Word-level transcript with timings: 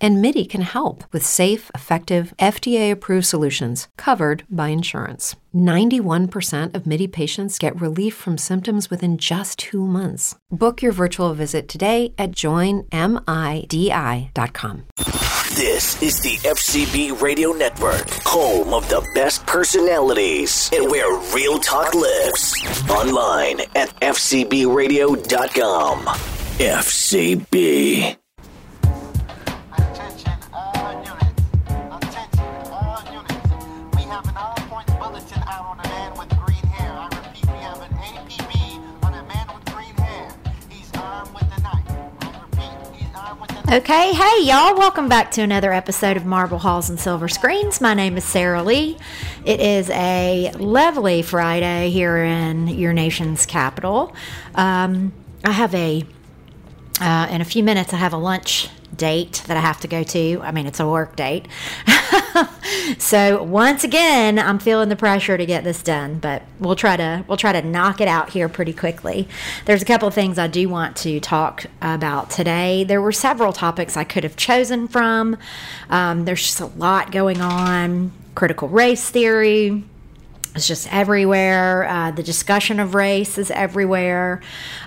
And 0.00 0.20
MIDI 0.20 0.44
can 0.44 0.60
help 0.60 1.04
with 1.12 1.24
safe, 1.24 1.70
effective, 1.74 2.34
FDA 2.38 2.90
approved 2.90 3.26
solutions 3.26 3.88
covered 3.96 4.44
by 4.50 4.68
insurance. 4.68 5.36
91% 5.54 6.74
of 6.74 6.86
MIDI 6.86 7.06
patients 7.06 7.58
get 7.58 7.80
relief 7.80 8.14
from 8.14 8.36
symptoms 8.36 8.90
within 8.90 9.16
just 9.16 9.58
two 9.58 9.86
months. 9.86 10.36
Book 10.50 10.82
your 10.82 10.92
virtual 10.92 11.32
visit 11.32 11.66
today 11.68 12.12
at 12.18 12.32
joinmidi.com. 12.32 12.84
This 15.56 16.02
is 16.02 16.20
the 16.20 16.36
FCB 16.46 17.22
Radio 17.22 17.52
Network, 17.52 18.10
home 18.24 18.74
of 18.74 18.86
the 18.90 19.00
best 19.14 19.46
personalities 19.46 20.68
and 20.74 20.90
where 20.90 21.18
real 21.34 21.58
talk 21.58 21.94
lives. 21.94 22.54
Online 22.90 23.60
at 23.74 23.88
FCBRadio.com. 24.00 26.00
FCB. 26.58 28.16
Okay, 43.68 44.12
hey 44.12 44.42
y'all, 44.44 44.76
welcome 44.76 45.08
back 45.08 45.32
to 45.32 45.42
another 45.42 45.72
episode 45.72 46.16
of 46.16 46.24
Marble 46.24 46.58
Halls 46.58 46.88
and 46.88 47.00
Silver 47.00 47.26
Screens. 47.26 47.80
My 47.80 47.94
name 47.94 48.16
is 48.16 48.22
Sarah 48.22 48.62
Lee. 48.62 48.96
It 49.44 49.58
is 49.58 49.90
a 49.90 50.52
lovely 50.56 51.22
Friday 51.22 51.90
here 51.90 52.16
in 52.16 52.68
your 52.68 52.92
nation's 52.92 53.44
capital. 53.44 54.14
Um, 54.54 55.12
I 55.44 55.50
have 55.50 55.74
a, 55.74 56.04
uh, 57.00 57.26
in 57.28 57.40
a 57.40 57.44
few 57.44 57.64
minutes, 57.64 57.92
I 57.92 57.96
have 57.96 58.12
a 58.12 58.18
lunch 58.18 58.68
date 58.94 59.42
that 59.46 59.56
I 59.56 59.60
have 59.60 59.80
to 59.80 59.88
go 59.88 60.02
to. 60.02 60.40
I 60.42 60.52
mean, 60.52 60.66
it's 60.66 60.80
a 60.80 60.86
work 60.86 61.16
date. 61.16 61.48
so 62.98 63.42
once 63.42 63.84
again, 63.84 64.38
I'm 64.38 64.58
feeling 64.58 64.88
the 64.88 64.96
pressure 64.96 65.36
to 65.36 65.46
get 65.46 65.64
this 65.64 65.82
done, 65.82 66.18
but 66.18 66.42
we'll 66.58 66.76
try 66.76 66.96
to 66.96 67.24
we'll 67.28 67.36
try 67.36 67.52
to 67.52 67.62
knock 67.62 68.00
it 68.00 68.08
out 68.08 68.30
here 68.30 68.48
pretty 68.48 68.72
quickly. 68.72 69.28
There's 69.64 69.82
a 69.82 69.86
couple 69.86 70.08
of 70.08 70.14
things 70.14 70.38
I 70.38 70.46
do 70.46 70.68
want 70.68 70.96
to 70.98 71.20
talk 71.20 71.66
about 71.82 72.30
today. 72.30 72.84
There 72.84 73.00
were 73.00 73.12
several 73.12 73.52
topics 73.52 73.96
I 73.96 74.04
could 74.04 74.24
have 74.24 74.36
chosen 74.36 74.88
from. 74.88 75.36
Um, 75.90 76.24
there's 76.24 76.42
just 76.42 76.60
a 76.60 76.66
lot 76.66 77.12
going 77.12 77.40
on. 77.40 78.12
Critical 78.34 78.68
race 78.68 79.08
theory, 79.08 79.82
it's 80.56 80.66
just 80.66 80.92
everywhere. 80.92 81.86
Uh, 81.88 82.10
the 82.10 82.22
discussion 82.22 82.80
of 82.80 82.94
race 82.94 83.38
is 83.38 83.50
everywhere. 83.50 84.40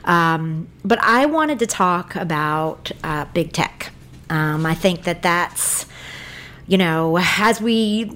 Um, 0.03 0.67
but 0.83 0.99
I 1.01 1.25
wanted 1.27 1.59
to 1.59 1.67
talk 1.67 2.15
about 2.15 2.91
uh, 3.03 3.25
big 3.33 3.53
tech. 3.53 3.91
Um, 4.29 4.65
I 4.65 4.73
think 4.73 5.03
that 5.03 5.21
that's, 5.21 5.85
you 6.67 6.77
know, 6.77 7.17
as 7.19 7.61
we 7.61 8.11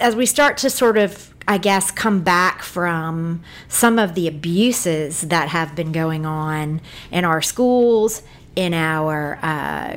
as 0.00 0.14
we 0.16 0.26
start 0.26 0.56
to 0.58 0.70
sort 0.70 0.96
of 0.96 1.34
I 1.48 1.58
guess 1.58 1.90
come 1.92 2.22
back 2.22 2.62
from 2.62 3.42
some 3.68 3.98
of 3.98 4.14
the 4.14 4.26
abuses 4.26 5.22
that 5.22 5.48
have 5.48 5.76
been 5.76 5.92
going 5.92 6.26
on 6.26 6.80
in 7.12 7.24
our 7.24 7.40
schools, 7.40 8.22
in 8.56 8.74
our 8.74 9.38
uh, 9.42 9.96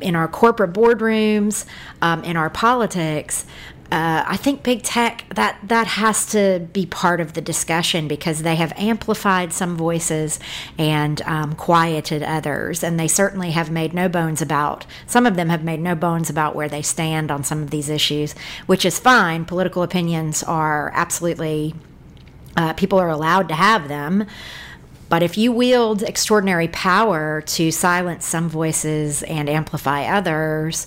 in 0.00 0.14
our 0.14 0.28
corporate 0.28 0.74
boardrooms, 0.74 1.64
um, 2.02 2.22
in 2.24 2.36
our 2.36 2.50
politics. 2.50 3.46
Uh, 3.92 4.24
I 4.26 4.36
think 4.36 4.62
big 4.62 4.82
tech 4.82 5.24
that 5.34 5.58
that 5.62 5.86
has 5.86 6.26
to 6.26 6.66
be 6.72 6.86
part 6.86 7.20
of 7.20 7.34
the 7.34 7.40
discussion 7.40 8.08
because 8.08 8.42
they 8.42 8.56
have 8.56 8.72
amplified 8.76 9.52
some 9.52 9.76
voices 9.76 10.40
and 10.78 11.20
um, 11.22 11.54
quieted 11.54 12.22
others, 12.22 12.82
and 12.82 12.98
they 12.98 13.08
certainly 13.08 13.50
have 13.50 13.70
made 13.70 13.92
no 13.92 14.08
bones 14.08 14.40
about. 14.40 14.86
Some 15.06 15.26
of 15.26 15.36
them 15.36 15.50
have 15.50 15.62
made 15.62 15.80
no 15.80 15.94
bones 15.94 16.30
about 16.30 16.56
where 16.56 16.68
they 16.68 16.82
stand 16.82 17.30
on 17.30 17.44
some 17.44 17.62
of 17.62 17.70
these 17.70 17.88
issues, 17.88 18.34
which 18.66 18.84
is 18.84 18.98
fine. 18.98 19.44
Political 19.44 19.82
opinions 19.82 20.42
are 20.42 20.90
absolutely 20.94 21.74
uh, 22.56 22.72
people 22.72 22.98
are 22.98 23.10
allowed 23.10 23.48
to 23.48 23.54
have 23.54 23.88
them. 23.88 24.26
But 25.08 25.22
if 25.22 25.36
you 25.36 25.52
wield 25.52 26.02
extraordinary 26.02 26.68
power 26.68 27.42
to 27.42 27.70
silence 27.70 28.26
some 28.26 28.48
voices 28.48 29.22
and 29.24 29.48
amplify 29.48 30.06
others, 30.06 30.86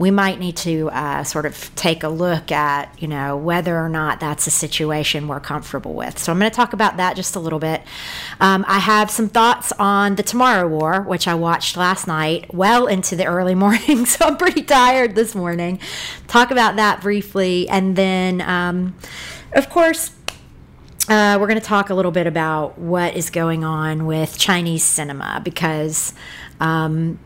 we 0.00 0.10
might 0.10 0.40
need 0.40 0.56
to 0.56 0.88
uh, 0.92 1.22
sort 1.22 1.44
of 1.44 1.70
take 1.74 2.02
a 2.02 2.08
look 2.08 2.50
at, 2.50 2.90
you 3.02 3.06
know, 3.06 3.36
whether 3.36 3.78
or 3.78 3.90
not 3.90 4.18
that's 4.18 4.46
a 4.46 4.50
situation 4.50 5.28
we're 5.28 5.40
comfortable 5.40 5.92
with. 5.92 6.18
So 6.18 6.32
I'm 6.32 6.38
going 6.38 6.50
to 6.50 6.56
talk 6.56 6.72
about 6.72 6.96
that 6.96 7.16
just 7.16 7.36
a 7.36 7.38
little 7.38 7.58
bit. 7.58 7.82
Um, 8.40 8.64
I 8.66 8.78
have 8.78 9.10
some 9.10 9.28
thoughts 9.28 9.72
on 9.72 10.14
the 10.14 10.22
Tomorrow 10.22 10.68
War, 10.68 11.02
which 11.02 11.28
I 11.28 11.34
watched 11.34 11.76
last 11.76 12.06
night, 12.06 12.54
well 12.54 12.86
into 12.86 13.14
the 13.14 13.26
early 13.26 13.54
morning. 13.60 14.06
So 14.06 14.24
I'm 14.24 14.38
pretty 14.38 14.62
tired 14.62 15.16
this 15.16 15.34
morning. 15.34 15.78
Talk 16.28 16.50
about 16.50 16.76
that 16.76 17.02
briefly, 17.02 17.68
and 17.68 17.94
then, 17.94 18.40
um, 18.40 18.96
of 19.52 19.68
course. 19.68 20.16
Uh, 21.08 21.38
we're 21.40 21.48
going 21.48 21.58
to 21.58 21.66
talk 21.66 21.90
a 21.90 21.94
little 21.94 22.12
bit 22.12 22.28
about 22.28 22.78
what 22.78 23.16
is 23.16 23.30
going 23.30 23.64
on 23.64 24.06
with 24.06 24.38
Chinese 24.38 24.84
cinema 24.84 25.40
because 25.42 26.14
um, 26.60 27.18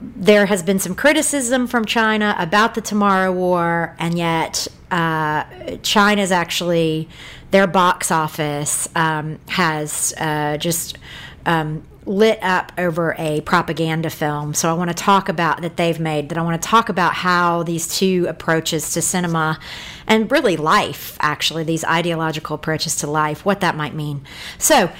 there 0.00 0.46
has 0.46 0.62
been 0.62 0.78
some 0.78 0.94
criticism 0.94 1.66
from 1.66 1.84
China 1.84 2.34
about 2.38 2.74
the 2.74 2.80
Tomorrow 2.80 3.32
War, 3.32 3.94
and 3.98 4.16
yet 4.16 4.68
uh, 4.90 5.44
China's 5.82 6.32
actually 6.32 7.08
their 7.50 7.66
box 7.66 8.10
office 8.10 8.88
um, 8.96 9.38
has 9.48 10.14
uh, 10.18 10.56
just 10.56 10.98
um, 11.46 11.84
lit 12.06 12.38
up 12.42 12.72
over 12.78 13.14
a 13.18 13.40
propaganda 13.42 14.10
film. 14.10 14.54
So 14.54 14.70
I 14.70 14.74
want 14.74 14.90
to 14.90 14.94
talk 14.94 15.28
about 15.28 15.62
that 15.62 15.76
they've 15.76 16.00
made. 16.00 16.28
That 16.28 16.38
I 16.38 16.42
want 16.42 16.60
to 16.60 16.68
talk 16.68 16.88
about 16.88 17.14
how 17.14 17.62
these 17.62 17.86
two 17.86 18.26
approaches 18.28 18.92
to 18.94 19.02
cinema 19.02 19.58
and 20.06 20.30
really 20.30 20.56
life, 20.56 21.16
actually, 21.20 21.64
these 21.64 21.84
ideological 21.84 22.54
approaches 22.54 22.96
to 22.96 23.06
life, 23.06 23.44
what 23.44 23.60
that 23.60 23.76
might 23.76 23.94
mean. 23.94 24.24
So. 24.58 24.90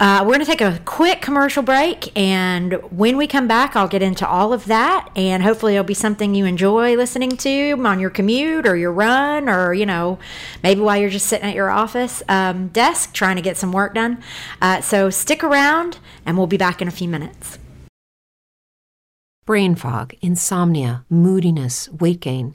Uh, 0.00 0.20
we're 0.22 0.34
going 0.34 0.38
to 0.38 0.46
take 0.46 0.60
a 0.60 0.78
quick 0.84 1.20
commercial 1.20 1.60
break, 1.60 2.16
and 2.16 2.74
when 2.96 3.16
we 3.16 3.26
come 3.26 3.48
back, 3.48 3.74
I'll 3.74 3.88
get 3.88 4.00
into 4.00 4.26
all 4.26 4.52
of 4.52 4.66
that, 4.66 5.08
and 5.16 5.42
hopefully, 5.42 5.74
it'll 5.74 5.82
be 5.82 5.92
something 5.92 6.36
you 6.36 6.44
enjoy 6.44 6.94
listening 6.94 7.36
to 7.38 7.72
on 7.84 7.98
your 7.98 8.10
commute 8.10 8.64
or 8.64 8.76
your 8.76 8.92
run, 8.92 9.48
or 9.48 9.74
you 9.74 9.84
know, 9.84 10.20
maybe 10.62 10.80
while 10.80 10.96
you're 10.96 11.10
just 11.10 11.26
sitting 11.26 11.48
at 11.48 11.56
your 11.56 11.68
office 11.68 12.22
um, 12.28 12.68
desk 12.68 13.12
trying 13.12 13.34
to 13.36 13.42
get 13.42 13.56
some 13.56 13.72
work 13.72 13.94
done. 13.94 14.22
Uh, 14.62 14.80
so 14.80 15.10
stick 15.10 15.42
around, 15.42 15.98
and 16.24 16.38
we'll 16.38 16.46
be 16.46 16.56
back 16.56 16.80
in 16.80 16.86
a 16.86 16.92
few 16.92 17.08
minutes. 17.08 17.58
Brain 19.46 19.74
fog, 19.74 20.14
insomnia, 20.20 21.04
moodiness, 21.10 21.88
weight 21.88 22.20
gain. 22.20 22.54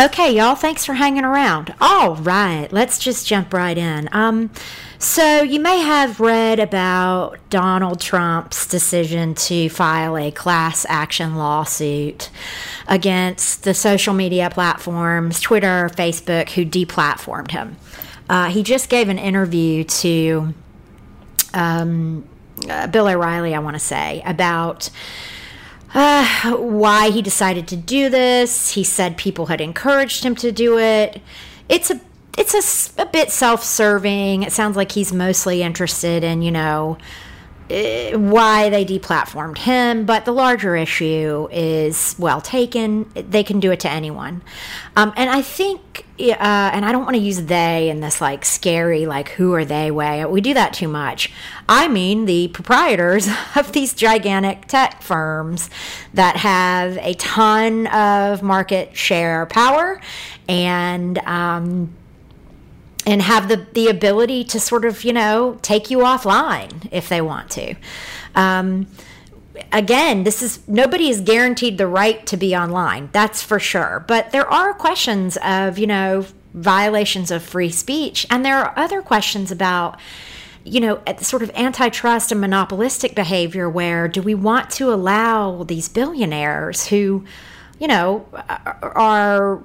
Okay, 0.00 0.34
y'all, 0.34 0.54
thanks 0.54 0.86
for 0.86 0.94
hanging 0.94 1.24
around. 1.24 1.74
All 1.78 2.16
right, 2.16 2.72
let's 2.72 2.98
just 2.98 3.26
jump 3.26 3.52
right 3.52 3.76
in. 3.76 4.08
Um, 4.12 4.50
so, 4.98 5.42
you 5.42 5.60
may 5.60 5.80
have 5.80 6.20
read 6.20 6.58
about 6.58 7.36
Donald 7.50 8.00
Trump's 8.00 8.66
decision 8.66 9.34
to 9.34 9.68
file 9.68 10.16
a 10.16 10.30
class 10.30 10.86
action 10.88 11.36
lawsuit 11.36 12.30
against 12.88 13.64
the 13.64 13.74
social 13.74 14.14
media 14.14 14.48
platforms, 14.48 15.38
Twitter, 15.38 15.90
Facebook, 15.94 16.48
who 16.50 16.64
deplatformed 16.64 17.50
him. 17.50 17.76
Uh, 18.26 18.48
he 18.48 18.62
just 18.62 18.88
gave 18.88 19.10
an 19.10 19.18
interview 19.18 19.84
to 19.84 20.54
um, 21.52 22.26
uh, 22.70 22.86
Bill 22.86 23.06
O'Reilly, 23.06 23.54
I 23.54 23.58
want 23.58 23.74
to 23.74 23.80
say, 23.80 24.22
about 24.24 24.88
uh, 25.94 26.56
why 26.56 27.10
he 27.10 27.22
decided 27.22 27.66
to 27.68 27.76
do 27.76 28.08
this. 28.08 28.72
He 28.72 28.84
said 28.84 29.16
people 29.16 29.46
had 29.46 29.60
encouraged 29.60 30.24
him 30.24 30.34
to 30.36 30.52
do 30.52 30.78
it. 30.78 31.20
It's 31.68 31.90
a 31.90 32.00
it's 32.38 32.54
a, 32.96 33.02
a 33.02 33.06
bit 33.06 33.30
self-serving. 33.30 34.44
It 34.44 34.52
sounds 34.52 34.76
like 34.76 34.92
he's 34.92 35.12
mostly 35.12 35.62
interested 35.62 36.22
in, 36.22 36.42
you 36.42 36.52
know, 36.52 36.96
why 37.70 38.68
they 38.68 38.84
deplatformed 38.84 39.58
him, 39.58 40.04
but 40.04 40.24
the 40.24 40.32
larger 40.32 40.74
issue 40.74 41.46
is 41.52 42.16
well 42.18 42.40
taken. 42.40 43.08
They 43.14 43.44
can 43.44 43.60
do 43.60 43.70
it 43.70 43.80
to 43.80 43.90
anyone. 43.90 44.42
Um, 44.96 45.12
and 45.16 45.30
I 45.30 45.40
think, 45.40 46.04
uh, 46.18 46.34
and 46.40 46.84
I 46.84 46.90
don't 46.90 47.04
want 47.04 47.14
to 47.14 47.22
use 47.22 47.44
they 47.44 47.88
in 47.88 48.00
this 48.00 48.20
like 48.20 48.44
scary, 48.44 49.06
like 49.06 49.28
who 49.30 49.54
are 49.54 49.64
they 49.64 49.92
way. 49.92 50.24
We 50.24 50.40
do 50.40 50.52
that 50.54 50.72
too 50.72 50.88
much. 50.88 51.30
I 51.68 51.86
mean 51.86 52.24
the 52.24 52.48
proprietors 52.48 53.28
of 53.54 53.70
these 53.70 53.94
gigantic 53.94 54.66
tech 54.66 55.00
firms 55.00 55.70
that 56.14 56.36
have 56.36 56.96
a 56.98 57.14
ton 57.14 57.86
of 57.86 58.42
market 58.42 58.96
share 58.96 59.46
power 59.46 60.00
and, 60.48 61.18
um, 61.18 61.94
and 63.06 63.22
have 63.22 63.48
the, 63.48 63.66
the 63.72 63.88
ability 63.88 64.44
to 64.44 64.60
sort 64.60 64.84
of, 64.84 65.04
you 65.04 65.12
know, 65.12 65.58
take 65.62 65.90
you 65.90 65.98
offline 65.98 66.88
if 66.90 67.08
they 67.08 67.20
want 67.20 67.50
to. 67.50 67.74
Um, 68.34 68.86
again, 69.72 70.24
this 70.24 70.42
is 70.42 70.66
nobody 70.68 71.08
is 71.08 71.20
guaranteed 71.20 71.78
the 71.78 71.86
right 71.86 72.26
to 72.26 72.36
be 72.36 72.54
online. 72.54 73.08
That's 73.12 73.42
for 73.42 73.58
sure. 73.58 74.04
But 74.06 74.32
there 74.32 74.46
are 74.46 74.74
questions 74.74 75.38
of, 75.42 75.78
you 75.78 75.86
know, 75.86 76.26
violations 76.54 77.30
of 77.30 77.42
free 77.42 77.70
speech. 77.70 78.26
And 78.30 78.44
there 78.44 78.58
are 78.58 78.72
other 78.76 79.02
questions 79.02 79.50
about, 79.50 79.98
you 80.64 80.80
know, 80.80 81.02
sort 81.20 81.42
of 81.42 81.50
antitrust 81.54 82.32
and 82.32 82.40
monopolistic 82.40 83.14
behavior 83.14 83.68
where 83.68 84.08
do 84.08 84.20
we 84.20 84.34
want 84.34 84.70
to 84.70 84.92
allow 84.92 85.62
these 85.62 85.88
billionaires 85.88 86.88
who, 86.88 87.24
you 87.78 87.88
know, 87.88 88.26
are 88.82 89.62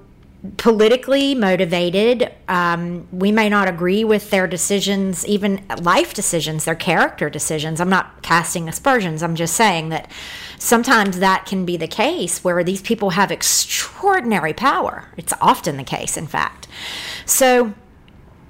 politically 0.57 1.35
motivated. 1.35 2.31
Um, 2.47 3.07
we 3.11 3.31
may 3.31 3.49
not 3.49 3.67
agree 3.67 4.03
with 4.03 4.29
their 4.29 4.47
decisions, 4.47 5.25
even 5.25 5.65
life 5.81 6.13
decisions, 6.13 6.65
their 6.65 6.75
character 6.75 7.29
decisions. 7.29 7.79
I'm 7.79 7.89
not 7.89 8.21
casting 8.21 8.67
aspersions. 8.67 9.23
I'm 9.23 9.35
just 9.35 9.55
saying 9.55 9.89
that 9.89 10.09
sometimes 10.57 11.19
that 11.19 11.45
can 11.45 11.65
be 11.65 11.77
the 11.77 11.87
case 11.87 12.43
where 12.43 12.63
these 12.63 12.81
people 12.81 13.11
have 13.11 13.31
extraordinary 13.31 14.53
power. 14.53 15.09
It's 15.17 15.33
often 15.41 15.77
the 15.77 15.83
case, 15.83 16.17
in 16.17 16.27
fact. 16.27 16.67
So, 17.25 17.73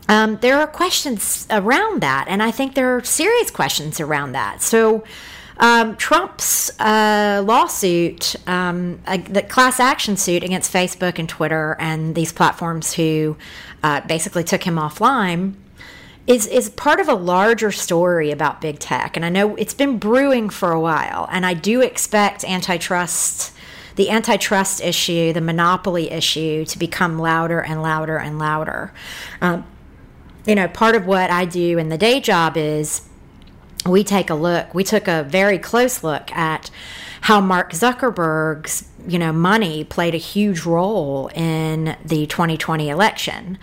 um, 0.07 0.37
there 0.41 0.59
are 0.59 0.67
questions 0.67 1.47
around 1.49 2.01
that, 2.01 2.25
and 2.27 2.43
I 2.43 2.51
think 2.51 2.75
there 2.75 2.95
are 2.95 3.03
serious 3.03 3.49
questions 3.49 3.99
around 3.99 4.33
that. 4.33 4.61
So, 4.61 5.03
um, 5.57 5.95
Trump's 5.95 6.77
uh, 6.79 7.41
lawsuit, 7.45 8.35
um, 8.47 8.99
uh, 9.07 9.17
the 9.17 9.41
class 9.41 9.79
action 9.79 10.17
suit 10.17 10.43
against 10.43 10.71
Facebook 10.71 11.17
and 11.17 11.29
Twitter 11.29 11.77
and 11.79 12.15
these 12.15 12.33
platforms 12.33 12.93
who 12.93 13.37
uh, 13.83 14.01
basically 14.01 14.43
took 14.43 14.63
him 14.63 14.75
offline, 14.75 15.53
is 16.27 16.47
is 16.47 16.69
part 16.71 16.99
of 16.99 17.07
a 17.07 17.13
larger 17.13 17.71
story 17.71 18.31
about 18.31 18.59
big 18.59 18.79
tech. 18.79 19.15
And 19.15 19.23
I 19.23 19.29
know 19.29 19.55
it's 19.55 19.75
been 19.75 19.97
brewing 19.97 20.49
for 20.49 20.71
a 20.71 20.79
while, 20.79 21.27
and 21.31 21.45
I 21.45 21.53
do 21.53 21.81
expect 21.81 22.43
antitrust. 22.43 23.53
The 23.95 24.09
antitrust 24.09 24.81
issue, 24.83 25.31
the 25.31 25.39
monopoly 25.39 26.11
issue, 26.11 26.65
to 26.65 26.77
become 26.77 27.17
louder 27.17 27.61
and 27.61 27.81
louder 27.81 28.17
and 28.17 28.37
louder. 28.37 28.91
Um, 29.39 29.65
you 30.45 30.53
know, 30.53 30.67
part 30.67 30.95
of 30.95 31.05
what 31.05 31.31
I 31.31 31.45
do 31.45 31.77
in 31.77 31.87
the 31.87 31.97
day 31.97 32.19
job 32.19 32.57
is 32.57 33.07
we 33.85 34.03
take 34.03 34.29
a 34.29 34.35
look, 34.35 34.73
we 34.73 34.83
took 34.83 35.07
a 35.07 35.23
very 35.23 35.59
close 35.59 36.03
look 36.03 36.31
at 36.31 36.69
how 37.21 37.41
Mark 37.41 37.71
Zuckerberg's, 37.71 38.87
you 39.07 39.19
know, 39.19 39.31
money 39.31 39.83
played 39.83 40.13
a 40.13 40.19
huge 40.19 40.65
role 40.65 41.29
in 41.33 41.95
the 42.05 42.25
2020 42.27 42.89
election. 42.89 43.57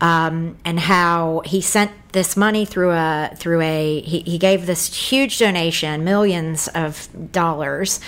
Um, 0.00 0.56
and 0.64 0.78
how 0.78 1.42
he 1.44 1.60
sent 1.60 1.90
this 2.12 2.36
money 2.36 2.64
through 2.64 2.92
a 2.92 3.32
through 3.34 3.60
a 3.62 4.00
he, 4.02 4.20
he 4.20 4.38
gave 4.38 4.64
this 4.64 4.94
huge 4.94 5.40
donation, 5.40 6.04
millions 6.04 6.68
of 6.68 7.08
dollars, 7.32 7.98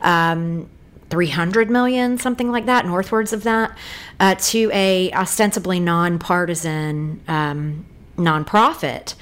um, 0.00 0.70
300 1.10 1.68
million, 1.68 2.18
something 2.18 2.52
like 2.52 2.66
that, 2.66 2.86
northwards 2.86 3.32
of 3.32 3.42
that, 3.42 3.76
uh, 4.20 4.36
to 4.36 4.70
a 4.72 5.10
ostensibly 5.12 5.80
nonpartisan 5.80 7.20
um, 7.26 7.84
nonprofit 8.16 9.14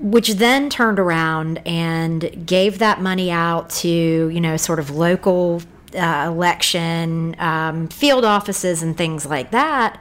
which 0.00 0.34
then 0.34 0.68
turned 0.68 0.98
around 0.98 1.60
and 1.66 2.46
gave 2.46 2.78
that 2.78 3.00
money 3.00 3.30
out 3.30 3.70
to 3.70 3.88
you 3.88 4.40
know 4.40 4.56
sort 4.56 4.78
of 4.78 4.90
local 4.90 5.62
uh, 5.94 6.24
election 6.28 7.34
um, 7.38 7.88
field 7.88 8.24
offices 8.24 8.82
and 8.82 8.96
things 8.96 9.26
like 9.26 9.50
that. 9.50 10.00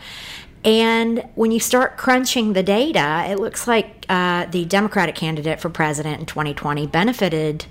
And 0.63 1.23
when 1.35 1.51
you 1.51 1.59
start 1.59 1.95
crunching 1.95 2.53
the 2.53 2.63
data 2.63 3.25
it 3.27 3.39
looks 3.39 3.67
like 3.67 4.05
uh, 4.09 4.45
the 4.47 4.65
democratic 4.65 5.15
candidate 5.15 5.59
for 5.59 5.69
president 5.69 6.19
in 6.19 6.25
2020 6.25 6.87
benefited 6.87 7.65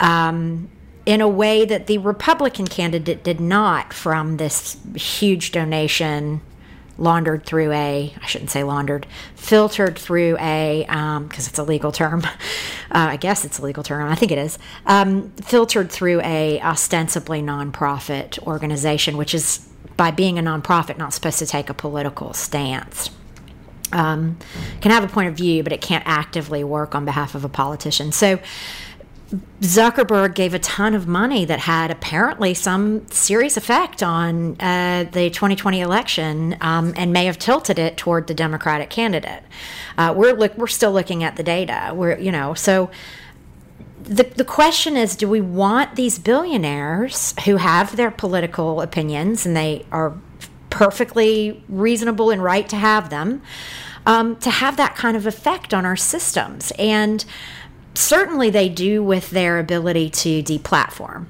um, 0.00 0.68
in 1.06 1.20
a 1.20 1.28
way 1.28 1.64
that 1.64 1.86
the 1.86 1.98
republican 1.98 2.66
candidate 2.66 3.24
did 3.24 3.40
not 3.40 3.92
from 3.92 4.36
this 4.36 4.76
huge 4.94 5.52
donation 5.52 6.40
laundered 6.98 7.44
through 7.44 7.72
a 7.72 8.14
I 8.20 8.26
shouldn't 8.26 8.50
say 8.50 8.62
laundered 8.64 9.06
filtered 9.34 9.98
through 9.98 10.36
a 10.38 10.84
because 10.86 11.16
um, 11.16 11.30
it's 11.30 11.58
a 11.58 11.64
legal 11.64 11.92
term. 11.92 12.22
Uh, 12.94 13.12
I 13.12 13.16
guess 13.16 13.46
it's 13.46 13.58
a 13.58 13.62
legal 13.62 13.82
term. 13.82 14.06
I 14.06 14.14
think 14.14 14.32
it 14.32 14.36
is. 14.36 14.58
Um, 14.84 15.30
filtered 15.36 15.90
through 15.90 16.20
a 16.20 16.60
ostensibly 16.60 17.40
nonprofit 17.40 18.38
organization 18.40 19.16
which 19.16 19.32
is 19.32 19.66
by 19.96 20.10
being 20.10 20.38
a 20.38 20.42
nonprofit 20.42 20.98
not 20.98 21.14
supposed 21.14 21.38
to 21.38 21.46
take 21.46 21.70
a 21.70 21.74
political 21.74 22.34
stance. 22.34 23.08
Um, 23.92 24.36
can 24.82 24.90
have 24.90 25.04
a 25.04 25.08
point 25.08 25.28
of 25.28 25.34
view 25.34 25.62
but 25.62 25.72
it 25.72 25.80
can't 25.80 26.04
actively 26.06 26.62
work 26.62 26.94
on 26.94 27.06
behalf 27.06 27.34
of 27.34 27.46
a 27.46 27.48
politician. 27.48 28.12
So 28.12 28.38
Zuckerberg 29.60 30.34
gave 30.34 30.52
a 30.52 30.58
ton 30.58 30.94
of 30.94 31.06
money 31.06 31.44
that 31.46 31.60
had 31.60 31.90
apparently 31.90 32.52
some 32.52 33.06
serious 33.08 33.56
effect 33.56 34.02
on 34.02 34.60
uh, 34.60 35.04
the 35.10 35.30
2020 35.30 35.80
election 35.80 36.56
um, 36.60 36.92
and 36.96 37.12
may 37.12 37.24
have 37.24 37.38
tilted 37.38 37.78
it 37.78 37.96
toward 37.96 38.26
the 38.26 38.34
Democratic 38.34 38.90
candidate. 38.90 39.42
Uh, 39.96 40.12
we're 40.14 40.34
look, 40.34 40.56
we're 40.58 40.66
still 40.66 40.92
looking 40.92 41.24
at 41.24 41.36
the 41.36 41.42
data. 41.42 41.92
We're 41.94 42.18
you 42.18 42.32
know 42.32 42.54
so. 42.54 42.90
The, 44.02 44.24
the 44.24 44.44
question 44.44 44.96
is 44.96 45.14
do 45.14 45.28
we 45.28 45.40
want 45.40 45.94
these 45.94 46.18
billionaires 46.18 47.34
who 47.44 47.58
have 47.58 47.94
their 47.94 48.10
political 48.10 48.80
opinions 48.80 49.46
and 49.46 49.56
they 49.56 49.86
are 49.92 50.18
perfectly 50.70 51.62
reasonable 51.68 52.30
and 52.30 52.42
right 52.42 52.68
to 52.68 52.74
have 52.74 53.10
them 53.10 53.42
um, 54.06 54.36
to 54.36 54.50
have 54.50 54.76
that 54.76 54.96
kind 54.96 55.16
of 55.16 55.26
effect 55.26 55.72
on 55.72 55.86
our 55.86 55.96
systems 55.96 56.72
and 56.78 57.24
certainly 57.94 58.50
they 58.50 58.68
do 58.68 59.02
with 59.02 59.30
their 59.30 59.58
ability 59.58 60.10
to 60.10 60.42
deplatform. 60.42 61.26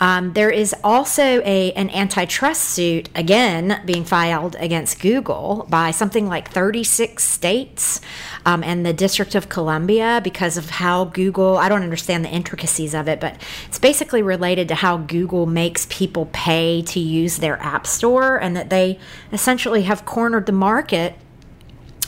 Um, 0.00 0.32
there 0.32 0.50
is 0.50 0.74
also 0.82 1.40
a 1.44 1.72
an 1.72 1.88
antitrust 1.90 2.62
suit 2.62 3.08
again 3.14 3.80
being 3.84 4.04
filed 4.04 4.56
against 4.58 5.00
Google 5.00 5.66
by 5.70 5.92
something 5.92 6.26
like 6.26 6.50
36 6.50 7.22
states 7.22 8.00
um, 8.44 8.64
and 8.64 8.84
the 8.84 8.92
District 8.92 9.36
of 9.36 9.48
Columbia 9.48 10.20
because 10.22 10.56
of 10.56 10.68
how 10.68 11.04
Google. 11.04 11.56
I 11.56 11.68
don't 11.68 11.82
understand 11.82 12.24
the 12.24 12.30
intricacies 12.30 12.92
of 12.92 13.08
it, 13.08 13.20
but 13.20 13.40
it's 13.68 13.78
basically 13.78 14.20
related 14.20 14.66
to 14.68 14.74
how 14.74 14.96
Google 14.96 15.46
makes 15.46 15.86
people 15.88 16.28
pay 16.32 16.82
to 16.82 16.98
use 16.98 17.38
their 17.38 17.62
app 17.62 17.86
store, 17.86 18.36
and 18.36 18.56
that 18.56 18.70
they 18.70 18.98
essentially 19.32 19.82
have 19.82 20.04
cornered 20.04 20.46
the 20.46 20.52
market 20.52 21.14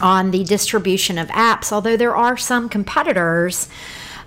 on 0.00 0.30
the 0.30 0.44
distribution 0.44 1.18
of 1.18 1.28
apps, 1.28 1.72
although 1.72 1.96
there 1.96 2.16
are 2.16 2.36
some 2.36 2.68
competitors. 2.68 3.68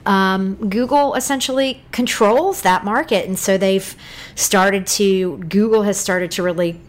Um, 0.06 0.56
Google 0.70 1.14
essentially 1.16 1.84
controls 1.92 2.62
that 2.62 2.84
market, 2.84 3.28
and 3.28 3.38
so 3.38 3.58
they've 3.58 3.96
started 4.36 4.88
to. 4.88 5.38
Google 5.38 5.84
has 5.84 6.00
started 6.00 6.32
to 6.32 6.44
really 6.44 6.80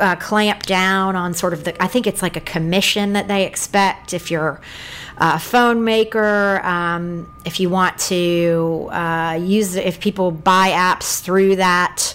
uh, 0.00 0.16
clamp 0.16 0.62
down 0.62 1.14
on 1.14 1.34
sort 1.34 1.52
of 1.52 1.64
the. 1.64 1.80
I 1.82 1.86
think 1.86 2.06
it's 2.06 2.22
like 2.22 2.36
a 2.36 2.40
commission 2.40 3.12
that 3.12 3.28
they 3.28 3.46
expect 3.46 4.14
if 4.14 4.30
you're 4.30 4.60
a 5.18 5.38
phone 5.38 5.84
maker. 5.84 6.60
Um, 6.64 7.32
if 7.44 7.60
you 7.60 7.68
want 7.68 7.98
to 7.98 8.88
uh, 8.90 9.38
use, 9.40 9.76
if 9.76 10.00
people 10.00 10.30
buy 10.30 10.70
apps 10.70 11.20
through 11.20 11.56
that 11.56 12.14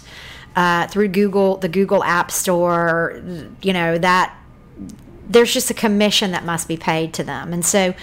uh, 0.57 0.87
through 0.87 1.09
Google, 1.09 1.57
the 1.57 1.69
Google 1.69 2.03
App 2.03 2.31
Store, 2.31 3.21
you 3.61 3.73
know, 3.73 3.97
that 3.99 4.35
there's 5.29 5.53
just 5.53 5.69
a 5.69 5.73
commission 5.73 6.31
that 6.31 6.45
must 6.45 6.67
be 6.67 6.77
paid 6.77 7.13
to 7.13 7.23
them. 7.23 7.53
And 7.53 7.65
so, 7.65 7.93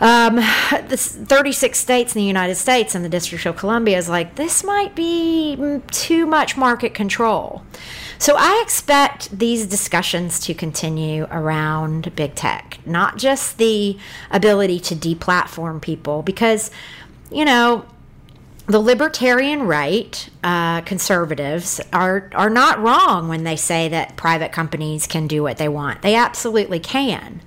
um, 0.00 0.36
the 0.36 0.96
36 0.96 1.78
states 1.78 2.14
in 2.14 2.20
the 2.20 2.26
United 2.26 2.54
States 2.54 2.94
and 2.94 3.04
the 3.04 3.08
District 3.08 3.44
of 3.44 3.56
Columbia 3.56 3.98
is 3.98 4.08
like, 4.08 4.36
this 4.36 4.64
might 4.64 4.94
be 4.94 5.56
mm, 5.58 5.86
too 5.90 6.26
much 6.26 6.56
market 6.56 6.94
control. 6.94 7.62
So 8.18 8.34
I 8.36 8.62
expect 8.64 9.38
these 9.38 9.66
discussions 9.66 10.40
to 10.40 10.54
continue 10.54 11.26
around 11.30 12.14
big 12.16 12.34
tech, 12.34 12.78
not 12.86 13.18
just 13.18 13.58
the 13.58 13.98
ability 14.30 14.80
to 14.80 14.94
deplatform 14.96 15.80
people, 15.82 16.22
because, 16.22 16.70
you 17.30 17.44
know, 17.44 17.84
the 18.70 18.78
libertarian 18.78 19.64
right, 19.64 20.28
uh, 20.44 20.80
conservatives 20.82 21.80
are 21.92 22.30
are 22.34 22.50
not 22.50 22.78
wrong 22.80 23.26
when 23.26 23.42
they 23.42 23.56
say 23.56 23.88
that 23.88 24.16
private 24.16 24.52
companies 24.52 25.08
can 25.08 25.26
do 25.26 25.42
what 25.42 25.56
they 25.56 25.68
want. 25.68 26.02
They 26.02 26.14
absolutely 26.14 26.78
can. 26.78 27.40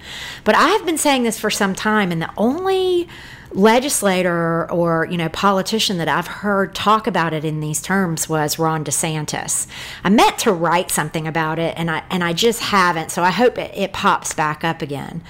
But 0.43 0.55
I 0.55 0.67
have 0.69 0.85
been 0.85 0.97
saying 0.97 1.23
this 1.23 1.39
for 1.39 1.49
some 1.49 1.75
time, 1.75 2.11
and 2.11 2.21
the 2.21 2.29
only 2.35 3.07
legislator 3.51 4.69
or 4.69 5.07
you 5.09 5.17
know 5.17 5.29
politician 5.29 5.97
that 5.99 6.09
I've 6.09 6.27
heard 6.27 6.75
talk 6.75 7.07
about 7.07 7.33
it 7.33 7.45
in 7.45 7.61
these 7.61 7.81
terms 7.81 8.27
was 8.27 8.59
Ron 8.59 8.83
DeSantis. 8.83 9.65
I 10.03 10.09
meant 10.09 10.39
to 10.39 10.51
write 10.51 10.91
something 10.91 11.25
about 11.25 11.57
it, 11.57 11.73
and 11.77 11.89
I 11.89 12.03
and 12.09 12.21
I 12.21 12.33
just 12.33 12.59
haven't. 12.59 13.11
So 13.11 13.23
I 13.23 13.31
hope 13.31 13.57
it, 13.57 13.71
it 13.73 13.93
pops 13.93 14.33
back 14.33 14.65
up 14.65 14.81
again. 14.81 15.21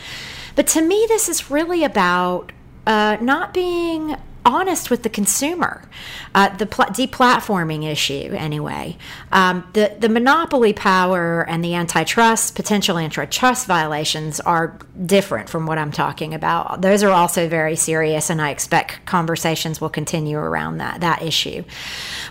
But 0.55 0.65
to 0.67 0.81
me, 0.81 1.05
this 1.07 1.29
is 1.29 1.51
really 1.51 1.83
about 1.83 2.51
uh, 2.87 3.17
not 3.21 3.53
being 3.53 4.15
honest 4.45 4.89
with 4.89 5.03
the 5.03 5.09
consumer. 5.09 5.87
Uh, 6.35 6.55
the 6.57 6.65
pl- 6.65 6.85
deplatforming 6.85 7.89
issue, 7.89 8.33
anyway. 8.35 8.97
Um, 9.31 9.67
the 9.73 9.95
the 9.99 10.09
monopoly 10.09 10.73
power 10.73 11.47
and 11.47 11.63
the 11.63 11.75
antitrust 11.75 12.55
potential 12.55 12.97
antitrust 12.97 13.67
violations 13.67 14.39
are 14.41 14.77
different 15.05 15.49
from 15.49 15.65
what 15.65 15.77
I'm 15.77 15.91
talking 15.91 16.33
about. 16.33 16.81
Those 16.81 17.03
are 17.03 17.11
also 17.11 17.47
very 17.47 17.75
serious, 17.75 18.29
and 18.29 18.41
I 18.41 18.49
expect 18.49 19.05
conversations 19.05 19.79
will 19.79 19.89
continue 19.89 20.37
around 20.37 20.77
that 20.77 21.01
that 21.01 21.21
issue. 21.21 21.63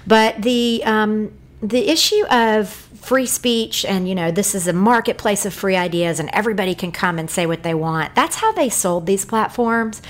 But 0.06 0.42
the 0.42 0.82
um, 0.84 1.32
the 1.62 1.88
issue 1.88 2.26
of 2.26 2.68
free 2.68 3.26
speech 3.26 3.84
and 3.84 4.08
you 4.08 4.14
know 4.14 4.30
this 4.30 4.54
is 4.54 4.68
a 4.68 4.72
marketplace 4.72 5.44
of 5.44 5.52
free 5.52 5.74
ideas 5.74 6.20
and 6.20 6.30
everybody 6.32 6.72
can 6.72 6.92
come 6.92 7.18
and 7.18 7.28
say 7.28 7.46
what 7.46 7.64
they 7.64 7.74
want 7.74 8.14
that's 8.14 8.36
how 8.36 8.52
they 8.52 8.68
sold 8.68 9.06
these 9.06 9.24
platforms 9.24 10.00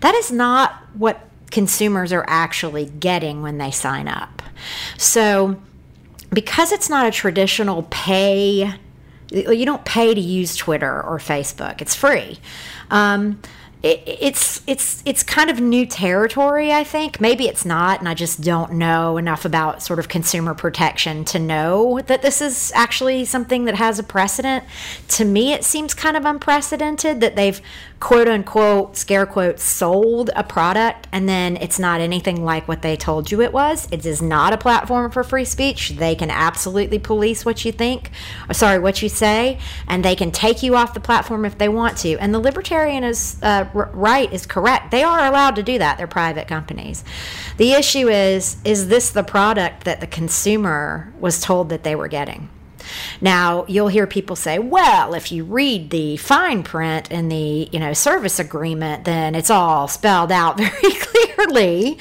that 0.00 0.14
is 0.14 0.30
not 0.30 0.74
what 0.92 1.28
consumers 1.52 2.12
are 2.12 2.24
actually 2.26 2.86
getting 2.86 3.42
when 3.42 3.58
they 3.58 3.70
sign 3.70 4.08
up. 4.08 4.42
So, 4.96 5.60
because 6.32 6.72
it's 6.72 6.88
not 6.88 7.06
a 7.06 7.10
traditional 7.10 7.86
pay, 7.90 8.72
you 9.30 9.64
don't 9.66 9.84
pay 9.84 10.14
to 10.14 10.20
use 10.20 10.56
Twitter 10.56 11.02
or 11.02 11.18
Facebook, 11.18 11.80
it's 11.80 11.94
free. 11.94 12.38
Um, 12.90 13.40
it, 13.82 14.00
it's 14.06 14.62
it's 14.66 15.02
it's 15.04 15.22
kind 15.24 15.50
of 15.50 15.60
new 15.60 15.84
territory 15.86 16.72
i 16.72 16.84
think. 16.84 17.20
Maybe 17.20 17.48
it's 17.48 17.64
not 17.64 17.98
and 17.98 18.08
i 18.08 18.14
just 18.14 18.40
don't 18.40 18.72
know 18.72 19.16
enough 19.16 19.44
about 19.44 19.82
sort 19.82 19.98
of 19.98 20.08
consumer 20.08 20.54
protection 20.54 21.24
to 21.26 21.38
know 21.38 22.00
that 22.06 22.22
this 22.22 22.40
is 22.40 22.70
actually 22.74 23.24
something 23.24 23.64
that 23.64 23.74
has 23.74 23.98
a 23.98 24.02
precedent. 24.02 24.64
To 25.08 25.24
me 25.24 25.52
it 25.52 25.64
seems 25.64 25.94
kind 25.94 26.16
of 26.16 26.24
unprecedented 26.24 27.20
that 27.20 27.34
they've 27.34 27.60
quote 27.98 28.28
unquote 28.28 28.96
scare 28.96 29.26
quotes 29.26 29.62
sold 29.62 30.30
a 30.36 30.44
product 30.44 31.08
and 31.12 31.28
then 31.28 31.56
it's 31.56 31.78
not 31.78 32.00
anything 32.00 32.44
like 32.44 32.68
what 32.68 32.82
they 32.82 32.96
told 32.96 33.32
you 33.32 33.40
it 33.40 33.52
was. 33.52 33.88
It 33.90 34.06
is 34.06 34.22
not 34.22 34.52
a 34.52 34.56
platform 34.56 35.10
for 35.10 35.24
free 35.24 35.44
speech. 35.44 35.90
They 35.90 36.14
can 36.14 36.30
absolutely 36.30 36.98
police 36.98 37.44
what 37.44 37.64
you 37.64 37.72
think 37.72 38.10
or 38.48 38.54
sorry 38.54 38.78
what 38.78 39.02
you 39.02 39.08
say 39.08 39.58
and 39.88 40.04
they 40.04 40.14
can 40.14 40.30
take 40.30 40.62
you 40.62 40.76
off 40.76 40.94
the 40.94 41.00
platform 41.00 41.44
if 41.44 41.58
they 41.58 41.68
want 41.68 41.98
to. 41.98 42.16
And 42.18 42.32
the 42.32 42.40
libertarian 42.40 43.02
is 43.02 43.38
uh, 43.42 43.66
right 43.74 44.32
is 44.32 44.46
correct 44.46 44.90
they 44.90 45.02
are 45.02 45.26
allowed 45.26 45.56
to 45.56 45.62
do 45.62 45.78
that 45.78 45.98
they're 45.98 46.06
private 46.06 46.48
companies 46.48 47.04
the 47.56 47.72
issue 47.72 48.08
is 48.08 48.56
is 48.64 48.88
this 48.88 49.10
the 49.10 49.24
product 49.24 49.84
that 49.84 50.00
the 50.00 50.06
consumer 50.06 51.12
was 51.20 51.40
told 51.40 51.68
that 51.68 51.82
they 51.82 51.94
were 51.94 52.08
getting 52.08 52.48
now, 53.20 53.64
you'll 53.68 53.88
hear 53.88 54.06
people 54.06 54.36
say, 54.36 54.58
well, 54.58 55.14
if 55.14 55.32
you 55.32 55.44
read 55.44 55.90
the 55.90 56.16
fine 56.16 56.62
print 56.62 57.10
in 57.10 57.28
the, 57.28 57.68
you 57.72 57.78
know, 57.78 57.92
service 57.92 58.38
agreement, 58.38 59.04
then 59.04 59.34
it's 59.34 59.50
all 59.50 59.88
spelled 59.88 60.32
out 60.32 60.58
very 60.58 60.94
clearly, 60.94 61.98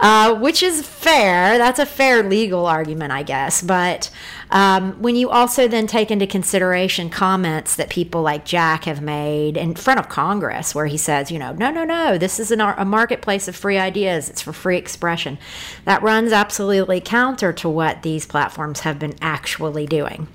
uh, 0.00 0.34
which 0.34 0.62
is 0.62 0.86
fair. 0.86 1.58
That's 1.58 1.78
a 1.78 1.86
fair 1.86 2.22
legal 2.22 2.66
argument, 2.66 3.12
I 3.12 3.22
guess. 3.22 3.62
But 3.62 4.10
um, 4.54 4.92
when 5.02 5.16
you 5.16 5.30
also 5.30 5.66
then 5.66 5.88
take 5.88 6.12
into 6.12 6.28
consideration 6.28 7.10
comments 7.10 7.74
that 7.74 7.90
people 7.90 8.22
like 8.22 8.44
Jack 8.44 8.84
have 8.84 9.02
made 9.02 9.56
in 9.56 9.74
front 9.74 9.98
of 9.98 10.08
Congress, 10.08 10.76
where 10.76 10.86
he 10.86 10.96
says, 10.96 11.28
you 11.32 11.40
know, 11.40 11.52
no, 11.54 11.72
no, 11.72 11.82
no, 11.82 12.16
this 12.16 12.38
is 12.38 12.52
an, 12.52 12.60
a 12.60 12.84
marketplace 12.84 13.48
of 13.48 13.56
free 13.56 13.78
ideas, 13.78 14.30
it's 14.30 14.40
for 14.40 14.52
free 14.52 14.76
expression, 14.76 15.38
that 15.86 16.00
runs 16.02 16.30
absolutely 16.32 17.00
counter 17.00 17.52
to 17.52 17.68
what 17.68 18.02
these 18.02 18.26
platforms 18.26 18.80
have 18.80 18.96
been 18.96 19.16
actually 19.20 19.86
doing. 19.86 20.28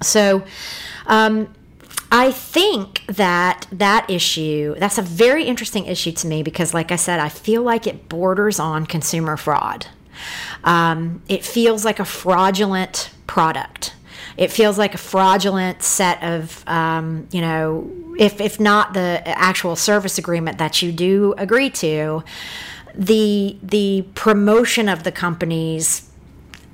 So, 0.00 0.44
um, 1.06 1.52
I 2.12 2.30
think 2.30 3.04
that 3.06 3.66
that 3.72 4.08
issue, 4.08 4.76
that's 4.78 4.98
a 4.98 5.02
very 5.02 5.44
interesting 5.44 5.86
issue 5.86 6.12
to 6.12 6.26
me 6.28 6.44
because, 6.44 6.72
like 6.72 6.92
I 6.92 6.96
said, 6.96 7.18
I 7.18 7.28
feel 7.28 7.62
like 7.62 7.88
it 7.88 8.08
borders 8.08 8.60
on 8.60 8.86
consumer 8.86 9.36
fraud. 9.36 9.86
Um, 10.64 11.22
it 11.28 11.44
feels 11.44 11.84
like 11.84 12.00
a 12.00 12.04
fraudulent 12.04 13.10
product. 13.26 13.94
It 14.36 14.50
feels 14.50 14.78
like 14.78 14.94
a 14.94 14.98
fraudulent 14.98 15.82
set 15.82 16.22
of, 16.22 16.64
um, 16.66 17.28
you 17.30 17.40
know, 17.40 17.90
if, 18.18 18.40
if 18.40 18.58
not 18.58 18.94
the 18.94 19.22
actual 19.26 19.76
service 19.76 20.18
agreement 20.18 20.58
that 20.58 20.82
you 20.82 20.92
do 20.92 21.34
agree 21.36 21.70
to, 21.70 22.22
the 22.94 23.56
the 23.62 24.04
promotion 24.14 24.88
of 24.88 25.04
the 25.04 25.12
companies 25.12 26.10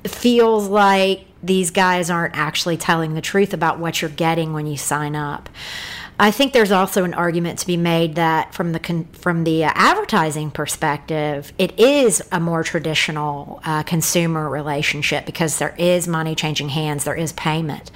feels 0.04 0.68
like 0.68 1.26
these 1.42 1.70
guys 1.70 2.10
aren't 2.10 2.36
actually 2.36 2.76
telling 2.76 3.14
the 3.14 3.20
truth 3.20 3.52
about 3.52 3.78
what 3.78 4.00
you're 4.00 4.10
getting 4.10 4.52
when 4.52 4.66
you 4.66 4.76
sign 4.76 5.14
up. 5.14 5.48
I 6.18 6.30
think 6.30 6.52
there's 6.52 6.72
also 6.72 7.04
an 7.04 7.12
argument 7.12 7.58
to 7.58 7.66
be 7.66 7.76
made 7.76 8.14
that 8.14 8.54
from 8.54 8.72
the 8.72 8.80
con- 8.80 9.04
from 9.12 9.44
the 9.44 9.64
uh, 9.64 9.72
advertising 9.74 10.50
perspective, 10.50 11.52
it 11.58 11.78
is 11.78 12.22
a 12.32 12.40
more 12.40 12.62
traditional 12.62 13.60
uh, 13.64 13.82
consumer 13.82 14.48
relationship 14.48 15.26
because 15.26 15.58
there 15.58 15.74
is 15.76 16.08
money 16.08 16.34
changing 16.34 16.70
hands, 16.70 17.04
there 17.04 17.14
is 17.14 17.32
payment, 17.34 17.90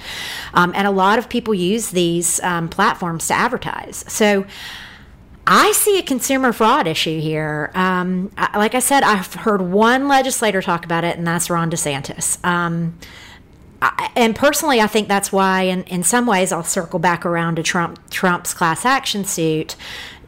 um, 0.53 0.71
and 0.75 0.87
a 0.87 0.91
lot 0.91 1.17
of 1.17 1.29
people 1.29 1.53
use 1.53 1.89
these 1.89 2.39
um, 2.41 2.69
platforms 2.69 3.27
to 3.27 3.33
advertise. 3.33 4.05
So. 4.07 4.45
I 5.47 5.71
see 5.71 5.97
a 5.97 6.03
consumer 6.03 6.53
fraud 6.53 6.85
issue 6.85 7.19
here. 7.19 7.71
Um, 7.73 8.31
like 8.53 8.75
I 8.75 8.79
said, 8.79 9.01
I've 9.01 9.33
heard 9.33 9.59
one 9.59 10.07
legislator 10.07 10.61
talk 10.61 10.85
about 10.85 11.03
it, 11.03 11.17
and 11.17 11.25
that's 11.25 11.49
Ron 11.49 11.71
DeSantis. 11.71 12.37
Um, 13.81 13.91
and 14.15 14.35
personally, 14.35 14.81
I 14.81 14.87
think 14.87 15.07
that's 15.07 15.31
why, 15.31 15.63
in, 15.63 15.83
in 15.83 16.03
some 16.03 16.25
ways, 16.25 16.51
I'll 16.51 16.63
circle 16.63 16.99
back 16.99 17.25
around 17.25 17.55
to 17.55 17.63
Trump 17.63 18.09
Trump's 18.09 18.53
class 18.53 18.85
action 18.85 19.25
suit. 19.25 19.75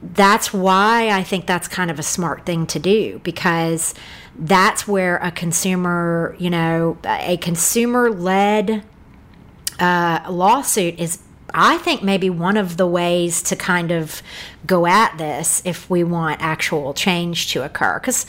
That's 0.02 0.52
why 0.52 1.10
I 1.10 1.24
think 1.24 1.46
that's 1.46 1.68
kind 1.68 1.90
of 1.90 2.00
a 2.00 2.04
smart 2.04 2.46
thing 2.46 2.68
to 2.68 2.80
do 2.80 3.22
because 3.24 3.94
that's 4.38 4.88
where 4.88 5.18
a 5.18 5.32
consumer, 5.32 6.36
you 6.40 6.50
know, 6.50 6.98
a 7.06 7.38
consumer 7.38 8.10
led 8.10 8.84
uh, 9.80 10.26
lawsuit 10.30 11.00
is 11.00 11.20
I 11.54 11.78
think 11.78 12.02
maybe 12.02 12.30
one 12.30 12.58
of 12.58 12.78
the 12.78 12.88
ways 12.88 13.44
to 13.44 13.56
kind 13.56 13.92
of 13.92 14.24
go 14.66 14.88
at 14.88 15.18
this 15.18 15.62
if 15.66 15.90
we 15.90 16.04
want 16.04 16.42
actual 16.42 16.94
change 16.94 17.52
to 17.52 17.64
occur. 17.64 18.00
Because 18.00 18.26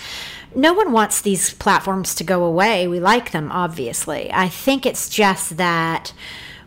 no 0.55 0.73
one 0.73 0.93
wants 0.93 1.21
these 1.21 1.55
platforms 1.55 2.15
to 2.17 2.25
go 2.25 2.45
away. 2.45 2.89
We 2.89 3.01
like 3.01 3.33
them, 3.33 3.51
obviously. 3.53 4.33
I 4.33 4.49
think 4.49 4.87
it's 4.87 5.09
just 5.09 5.57
that 5.57 6.13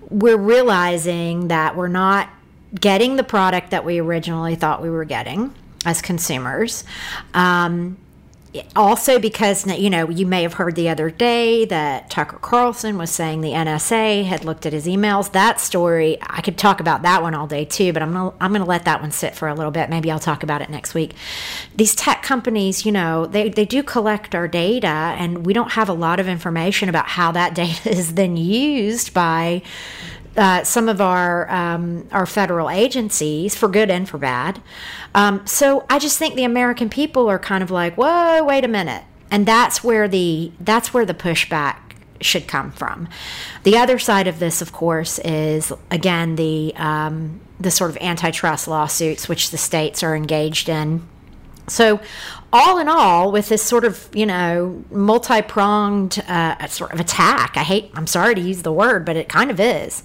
we're 0.10 0.38
realizing 0.38 1.48
that 1.50 1.76
we're 1.76 1.88
not 1.88 2.30
getting 2.80 3.16
the 3.16 3.24
product 3.24 3.72
that 3.72 3.86
we 3.86 4.00
originally 4.00 4.56
thought 4.56 4.82
we 4.82 4.90
were 4.90 5.06
getting 5.06 5.54
as 5.86 6.02
consumers. 6.02 6.84
Um, 7.34 7.98
also 8.76 9.20
because 9.20 9.66
you 9.66 9.90
know 9.90 10.10
you 10.10 10.26
may 10.26 10.44
have 10.44 10.54
heard 10.54 10.76
the 10.76 10.90
other 10.90 11.10
day 11.10 11.66
that 11.66 12.10
Tucker 12.10 12.38
Carlson 12.40 12.98
was 12.98 13.10
saying 13.10 13.42
the 13.42 13.52
NSA 13.52 14.26
had 14.26 14.46
looked 14.46 14.66
at 14.66 14.74
his 14.74 14.86
emails. 14.86 15.32
That 15.32 15.60
story 15.60 16.18
I 16.22 16.42
could 16.42 16.58
talk 16.58 16.80
about 16.80 17.02
that 17.04 17.22
one 17.22 17.34
all 17.34 17.48
day 17.48 17.66
too, 17.66 17.94
but 17.94 18.02
I'm 18.02 18.14
gonna 18.14 18.34
I'm 18.40 18.52
gonna 18.52 18.66
let 18.66 18.86
that 18.86 19.02
one 19.02 19.12
sit 19.12 19.36
for 19.36 19.48
a 19.48 19.54
little 19.54 19.72
bit. 19.72 19.90
Maybe 19.90 20.12
I'll 20.12 20.20
talk 20.20 20.44
about 20.44 20.62
it 20.62 20.70
next 20.70 20.94
week. 20.94 21.14
These 21.76 21.96
tech 21.96 22.24
companies, 22.24 22.86
you 22.86 22.92
know, 22.92 23.26
they 23.26 23.50
they 23.50 23.66
do 23.66 23.84
collect 23.84 24.36
our 24.36 24.48
data, 24.48 24.88
and 24.88 25.46
we 25.46 25.54
don't 25.54 25.72
have 25.72 25.90
a 25.90 25.94
lot 25.94 26.20
of 26.20 26.28
information 26.28 26.90
about 26.90 27.08
how 27.08 27.32
that 27.32 27.56
data 27.56 27.90
is 27.90 28.14
then 28.14 28.38
used 28.38 29.14
by 29.14 29.62
uh, 30.38 30.64
some 30.64 30.88
of 30.88 31.02
our 31.02 31.50
um, 31.52 32.08
our 32.12 32.26
federal 32.26 32.70
agencies 32.70 33.56
for 33.56 33.68
good 33.68 33.90
and 33.90 34.08
for 34.08 34.18
bad. 34.18 34.62
Um, 35.16 35.46
so 35.48 35.86
I 35.90 36.00
just 36.00 36.20
think 36.20 36.36
the 36.36 36.44
American 36.44 36.90
people 36.90 37.28
are 37.28 37.40
kind 37.40 37.64
of 37.64 37.72
like, 37.72 37.96
whoa, 37.96 38.44
wait 38.44 38.64
a 38.64 38.68
minute, 38.68 39.04
and 39.32 39.46
that's 39.46 39.84
where 39.84 40.08
the 40.08 40.52
that's 40.60 40.94
where 40.94 41.06
the 41.06 41.14
pushback 41.14 41.78
should 42.22 42.48
come 42.48 42.72
from. 42.72 43.08
The 43.64 43.78
other 43.78 44.00
side 44.00 44.28
of 44.28 44.40
this, 44.40 44.62
of 44.62 44.72
course, 44.72 45.20
is 45.20 45.74
again 45.92 46.36
the 46.36 46.74
um, 46.76 47.40
the 47.60 47.72
sort 47.72 47.90
of 47.90 47.98
antitrust 47.98 48.68
lawsuits 48.68 49.28
which 49.28 49.50
the 49.50 49.58
states 49.58 50.04
are 50.04 50.16
engaged 50.16 50.70
in. 50.70 51.08
So, 51.68 52.00
all 52.54 52.78
in 52.80 52.88
all, 52.88 53.32
with 53.32 53.50
this 53.50 53.62
sort 53.62 53.84
of 53.86 54.10
you 54.14 54.26
know 54.26 54.84
multi 54.92 55.42
pronged 55.42 56.24
uh, 56.28 56.66
sort 56.68 56.94
of 56.94 57.00
attack, 57.00 57.54
I 57.56 57.64
hate, 57.64 57.92
I'm 57.94 58.08
sorry 58.08 58.36
to 58.36 58.42
use 58.42 58.62
the 58.62 58.74
word, 58.74 59.06
but 59.06 59.16
it 59.16 59.30
kind 59.30 59.52
of 59.52 59.60
is 59.60 60.04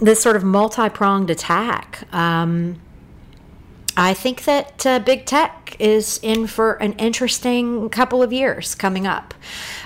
this 0.00 0.22
sort 0.22 0.36
of 0.36 0.44
multi 0.44 0.88
pronged 0.88 1.30
attack. 1.30 2.02
Um, 2.12 2.80
I 3.96 4.14
think 4.14 4.44
that 4.44 4.86
uh, 4.86 5.00
big 5.00 5.26
tech 5.26 5.76
is 5.80 6.20
in 6.22 6.46
for 6.46 6.74
an 6.74 6.92
interesting 6.94 7.88
couple 7.90 8.22
of 8.22 8.32
years 8.32 8.74
coming 8.74 9.06
up. 9.06 9.34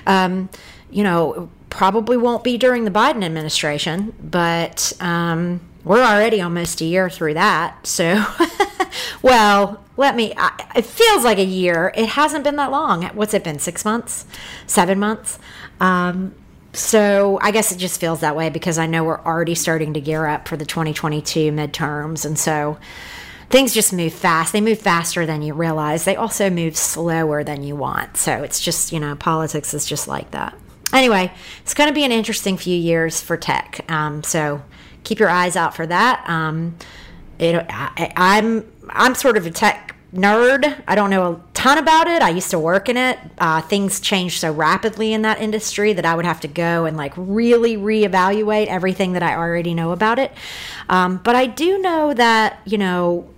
Um, 0.07 0.51
you 0.91 1.03
know, 1.03 1.49
probably 1.71 2.19
won't 2.19 2.45
be 2.45 2.59
during 2.59 2.85
the 2.85 2.91
Biden 2.91 3.25
administration, 3.25 4.15
but 4.23 4.93
um, 5.01 5.61
we're 5.85 6.03
already 6.03 6.41
almost 6.41 6.81
a 6.81 6.85
year 6.85 7.11
through 7.11 7.35
that. 7.35 7.87
So, 7.87 8.25
well, 9.23 9.85
let 9.97 10.17
me, 10.17 10.33
I, 10.37 10.71
it 10.77 10.87
feels 10.87 11.25
like 11.25 11.39
a 11.39 11.45
year. 11.45 11.93
It 11.97 12.11
hasn't 12.11 12.45
been 12.45 12.57
that 12.57 12.71
long. 12.71 13.05
What's 13.15 13.35
it 13.35 13.45
been? 13.45 13.59
Six 13.59 13.85
months? 13.85 14.25
Seven 14.67 14.99
months? 14.99 15.39
Um, 15.81 16.35
so 16.73 17.39
I 17.43 17.51
guess 17.51 17.73
it 17.73 17.77
just 17.77 18.01
feels 18.01 18.21
that 18.21 18.35
way 18.35 18.49
because 18.49 18.79
I 18.79 18.87
know 18.87 19.05
we're 19.05 19.21
already 19.21 19.55
starting 19.55 19.93
to 19.95 20.01
gear 20.01 20.27
up 20.27 20.49
for 20.49 20.57
the 20.57 20.65
2022 20.65 21.53
midterms. 21.53 22.25
And 22.25 22.39
so, 22.39 22.79
things 23.53 23.75
just 23.75 23.93
move 23.93 24.15
fast. 24.15 24.53
They 24.53 24.63
move 24.63 24.79
faster 24.81 25.27
than 25.27 25.43
you 25.43 25.53
realize. 25.53 26.05
They 26.05 26.17
also 26.17 26.49
move 26.49 26.75
slower 26.77 27.45
than 27.45 27.63
you 27.63 27.77
want. 27.77 28.17
So 28.17 28.43
it's 28.43 28.59
just, 28.59 28.93
you 28.93 28.99
know, 28.99 29.15
politics 29.15 29.75
is 29.75 29.85
just 29.85 30.09
like 30.09 30.31
that. 30.31 30.57
Anyway, 30.93 31.31
it's 31.61 31.75
going 31.75 31.89
to 31.89 31.95
be 31.95 32.05
an 32.05 32.13
interesting 32.13 32.57
few 32.57 32.77
years 32.77 33.21
for 33.21 33.37
tech. 33.37 33.85
Um, 33.91 34.23
so 34.23 34.63
keep 35.05 35.19
your 35.19 35.29
eyes 35.29 35.57
out 35.57 35.75
for 35.75 35.87
that. 35.87 36.25
Um, 36.29 36.77
it, 37.39 37.67
I, 37.69 38.13
I'm 38.17 38.71
I'm 38.89 39.15
sort 39.15 39.37
of 39.37 39.47
a 39.47 39.51
tech 39.51 39.97
nerd. 40.15 40.83
I 40.87 40.95
don't 40.95 41.11
know 41.11 41.33
a 41.33 41.41
ton 41.55 41.79
about 41.79 42.07
it. 42.07 42.23
I 42.23 42.31
used 42.31 42.51
to 42.51 42.59
work 42.59 42.89
in 42.89 42.97
it. 42.97 43.19
Uh, 43.39 43.63
things 43.63 43.99
change 43.99 44.39
so 44.39 44.53
rapidly 44.53 45.13
in 45.13 45.23
that 45.23 45.41
industry 45.41 45.93
that 45.95 46.05
I 46.05 46.15
would 46.15 46.27
have 46.27 46.41
to 46.41 46.49
go 46.49 46.85
and 46.85 46.97
like 46.97 47.15
really 47.17 47.77
reevaluate 47.77 48.67
everything 48.67 49.15
that 49.15 49.23
I 49.23 49.35
already 49.35 49.75
know 49.75 49.93
about 49.93 50.19
it. 50.19 50.33
Um, 50.89 51.19
but 51.19 51.35
I 51.35 51.47
do 51.47 51.79
know 51.79 52.13
that 52.15 52.61
you 52.65 52.79
know 52.79 53.29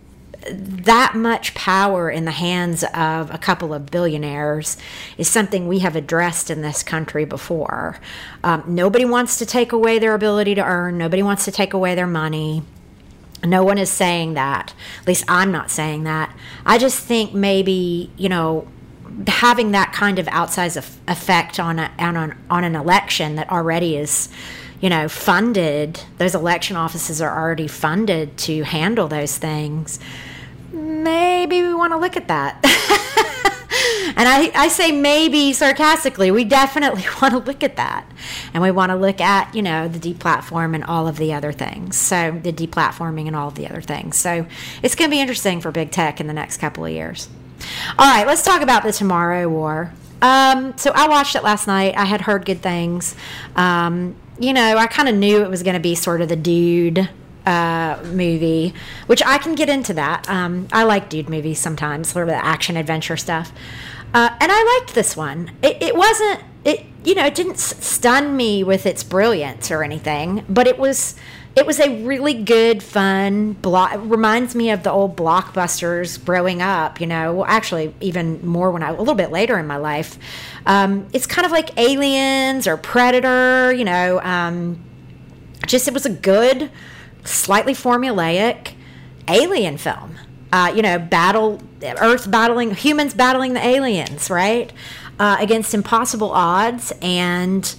that 0.51 1.15
much 1.15 1.55
power 1.55 2.11
in 2.11 2.25
the 2.25 2.31
hands 2.31 2.85
of 2.95 3.33
a 3.33 3.39
couple 3.39 3.73
of 3.73 3.91
billionaires 3.91 4.77
is 5.17 5.29
something 5.29 5.67
we 5.67 5.79
have 5.81 5.97
addressed 5.97 6.51
in 6.51 6.63
this 6.63 6.83
country 6.83 7.25
before. 7.25 7.99
Um, 8.43 8.63
nobody 8.67 9.05
wants 9.05 9.39
to 9.39 9.47
take 9.47 9.73
away 9.73 9.99
their 9.99 10.15
ability 10.15 10.55
to 10.57 10.63
earn, 10.63 10.99
nobody 10.99 11.23
wants 11.23 11.45
to 11.47 11.53
take 11.53 11.73
away 11.73 11.95
their 11.95 12.07
money. 12.07 12.63
No 13.43 13.63
one 13.63 13.77
is 13.77 13.91
saying 13.91 14.35
that. 14.35 14.73
At 15.01 15.07
least 15.07 15.25
I'm 15.29 15.53
not 15.53 15.71
saying 15.71 16.05
that. 16.05 16.35
I 16.65 16.79
just 16.79 17.01
think 17.01 17.35
maybe, 17.35 18.11
you 18.17 18.31
know, 18.31 18.67
having 19.27 19.73
that 19.73 19.93
kind 19.93 20.19
of 20.19 20.27
outsized 20.27 20.77
effect 21.07 21.61
on, 21.61 21.79
a, 21.79 21.91
on, 21.99 22.17
an, 22.17 22.39
on 22.49 22.65
an 22.65 22.75
election 22.75 23.35
that 23.37 23.51
already 23.51 23.97
is 23.97 24.29
you 24.81 24.91
know, 24.91 25.09
funded, 25.09 26.01
those 26.19 26.35
election 26.35 26.77
offices 26.77 27.23
are 27.23 27.41
already 27.41 27.67
funded 27.67 28.37
to 28.37 28.65
handle 28.65 29.09
those 29.09 29.39
things 29.39 29.99
maybe 31.05 31.63
we 31.63 31.75
want 31.75 31.93
to 31.93 31.99
look 31.99 32.17
at 32.17 32.29
that. 32.29 32.59
and 34.17 34.29
I, 34.29 34.51
I 34.55 34.69
say 34.69 34.93
maybe 34.93 35.53
sarcastically, 35.53 36.31
we 36.31 36.45
definitely 36.45 37.05
want 37.23 37.33
to 37.33 37.39
look 37.39 37.63
at 37.63 37.77
that. 37.77 38.11
And 38.53 38.63
we 38.63 38.71
want 38.71 38.91
to 38.91 38.97
look 38.97 39.21
at, 39.21 39.55
you 39.55 39.63
know, 39.63 39.89
the 39.89 39.99
deplatform 39.99 40.75
and 40.75 40.85
all 40.85 41.07
of 41.07 41.19
the 41.19 41.33
other 41.33 41.53
things. 41.53 41.97
So 41.97 42.41
the 42.43 42.53
deplatforming 42.53 43.27
and 43.27 43.37
all 43.37 43.49
of 43.49 43.55
the 43.55 43.69
other 43.69 43.81
things. 43.81 44.17
So 44.17 44.47
it's 44.83 44.95
going 44.95 45.11
to 45.11 45.15
be 45.15 45.21
interesting 45.21 45.61
for 45.61 45.71
big 45.71 45.91
tech 45.91 46.21
in 46.21 46.27
the 46.27 46.33
next 46.33 46.57
couple 46.57 46.85
of 46.85 46.91
years. 46.91 47.29
All 47.99 48.07
right, 48.07 48.27
let's 48.27 48.43
talk 48.43 48.63
about 48.63 48.83
the 48.83 48.93
Tomorrow 48.93 49.49
War. 49.49 49.93
Um, 50.23 50.77
so 50.79 50.91
I 50.95 51.09
watched 51.09 51.37
it 51.37 51.43
last 51.43 51.67
night. 51.67 51.95
I 51.97 52.05
had 52.05 52.23
heard 52.23 52.47
good 52.47 52.63
things. 52.63 53.15
Um, 53.57 54.17
you 54.39 54.53
know, 54.53 54.77
I 54.77 54.87
kind 54.87 55.09
of 55.09 55.15
knew 55.15 55.43
it 55.43 55.51
was 55.51 55.63
going 55.63 55.75
to 55.75 55.81
be 55.81 55.95
sort 55.95 56.21
of 56.21 56.29
the 56.29 56.37
dude 56.37 57.09
uh, 57.47 58.01
movie, 58.05 58.75
which 59.07 59.23
I 59.25 59.39
can 59.39 59.55
get 59.55 59.69
into 59.69 59.95
that. 59.95 60.29
Um, 60.29 60.69
I 60.73 60.85
like 60.85 61.09
dude 61.09 61.29
movies 61.29 61.59
sometimes, 61.59 62.09
sort 62.09 62.29
of 62.29 62.35
the 62.35 62.45
action 62.45 62.77
adventure 62.77 63.17
stuff. 63.17 63.53
Uh, 64.13 64.31
and 64.41 64.51
I 64.53 64.79
liked 64.79 64.95
this 64.95 65.17
one. 65.17 65.51
It, 65.63 65.83
it 65.83 65.97
wasn't, 65.97 66.41
it 66.65 66.87
you 67.05 67.15
know, 67.15 67.27
it 67.27 67.35
didn't 67.35 67.59
stun 67.59 68.37
me 68.37 68.65
with 68.65 68.87
its 68.87 69.03
brilliance 69.03 69.71
or 69.71 69.83
anything, 69.83 70.45
but 70.49 70.67
it 70.67 70.79
was 70.79 71.17
it 71.57 71.67
was 71.67 71.79
a 71.79 72.03
really 72.05 72.35
good, 72.35 72.83
fun 72.83 73.53
block. 73.53 73.93
Reminds 73.97 74.57
me 74.57 74.71
of 74.71 74.83
the 74.83 74.91
old 74.91 75.17
blockbusters 75.17 76.23
growing 76.25 76.61
up. 76.61 77.01
You 77.01 77.07
know, 77.07 77.35
well, 77.35 77.47
actually, 77.47 77.95
even 78.01 78.45
more 78.45 78.71
when 78.71 78.83
I 78.83 78.89
a 78.89 78.95
little 78.95 79.15
bit 79.15 79.31
later 79.31 79.59
in 79.59 79.67
my 79.67 79.77
life. 79.77 80.19
Um, 80.67 81.07
it's 81.13 81.27
kind 81.27 81.47
of 81.47 81.53
like 81.53 81.79
Aliens 81.79 82.67
or 82.67 82.77
Predator. 82.77 83.73
You 83.73 83.85
know, 83.85 84.21
um, 84.23 84.83
just 85.67 85.87
it 85.87 85.95
was 85.95 86.07
a 86.07 86.11
good 86.11 86.71
slightly 87.25 87.75
formulaic 87.75 88.75
alien 89.29 89.79
film. 89.79 90.19
Uh, 90.53 90.73
you 90.75 90.83
know, 90.83 90.99
battle 90.99 91.61
Earth 91.83 92.31
battling 92.31 92.75
humans 92.75 93.13
battling 93.13 93.55
the 93.55 93.67
aliens, 93.67 94.31
right? 94.31 94.73
Uh, 95.19 95.37
against 95.41 95.75
impossible 95.75 96.31
odds, 96.31 96.93
and 97.03 97.75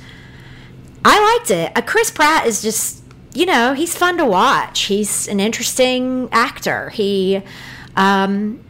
I 1.05 1.37
liked 1.37 1.51
it. 1.51 1.71
Uh, 1.77 1.81
Chris 1.81 2.11
Pratt 2.11 2.47
is 2.47 2.61
just, 2.61 3.03
you 3.33 3.45
know, 3.45 3.73
he's 3.73 3.95
fun 3.95 4.17
to 4.17 4.25
watch. 4.25 4.83
He's 4.83 5.27
an 5.27 5.39
interesting 5.39 6.27
actor. 6.31 6.89
He, 6.89 7.41
um, 7.95 8.64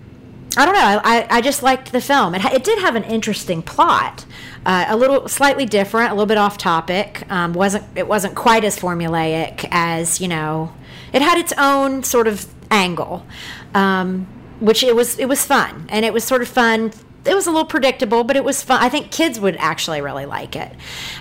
I 0.57 0.65
don't 0.65 0.73
know. 0.73 1.01
I, 1.03 1.27
I 1.29 1.41
just 1.41 1.63
liked 1.63 1.91
the 1.91 2.01
film. 2.01 2.35
It, 2.35 2.45
it 2.45 2.63
did 2.63 2.79
have 2.79 2.95
an 2.95 3.03
interesting 3.03 3.61
plot, 3.61 4.25
uh, 4.65 4.85
a 4.87 4.95
little 4.95 5.27
slightly 5.27 5.65
different, 5.65 6.11
a 6.11 6.13
little 6.13 6.25
bit 6.25 6.37
off 6.37 6.57
topic. 6.57 7.29
Um, 7.29 7.53
wasn't 7.53 7.85
it 7.95 8.07
wasn't 8.07 8.35
quite 8.35 8.63
as 8.63 8.77
formulaic 8.77 9.67
as 9.71 10.21
you 10.21 10.27
know. 10.27 10.73
It 11.13 11.21
had 11.21 11.37
its 11.37 11.53
own 11.57 12.03
sort 12.03 12.27
of 12.27 12.47
angle, 12.71 13.25
um, 13.73 14.27
which 14.59 14.83
it 14.83 14.95
was 14.95 15.19
it 15.19 15.27
was 15.27 15.45
fun, 15.45 15.87
and 15.89 16.05
it 16.05 16.13
was 16.13 16.23
sort 16.23 16.41
of 16.41 16.47
fun. 16.47 16.91
It 17.25 17.33
was 17.33 17.47
a 17.47 17.51
little 17.51 17.65
predictable, 17.65 18.23
but 18.23 18.35
it 18.35 18.43
was 18.43 18.61
fun. 18.61 18.81
I 18.81 18.87
think 18.87 19.11
kids 19.11 19.39
would 19.39 19.55
actually 19.57 19.99
really 19.99 20.25
like 20.25 20.55
it. 20.55 20.71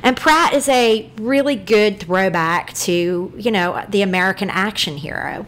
And 0.02 0.16
Pratt 0.16 0.52
is 0.52 0.68
a 0.68 1.10
really 1.16 1.56
good 1.56 1.98
throwback 2.00 2.74
to 2.74 3.32
you 3.36 3.50
know 3.50 3.84
the 3.88 4.02
American 4.02 4.50
action 4.50 4.96
hero. 4.96 5.46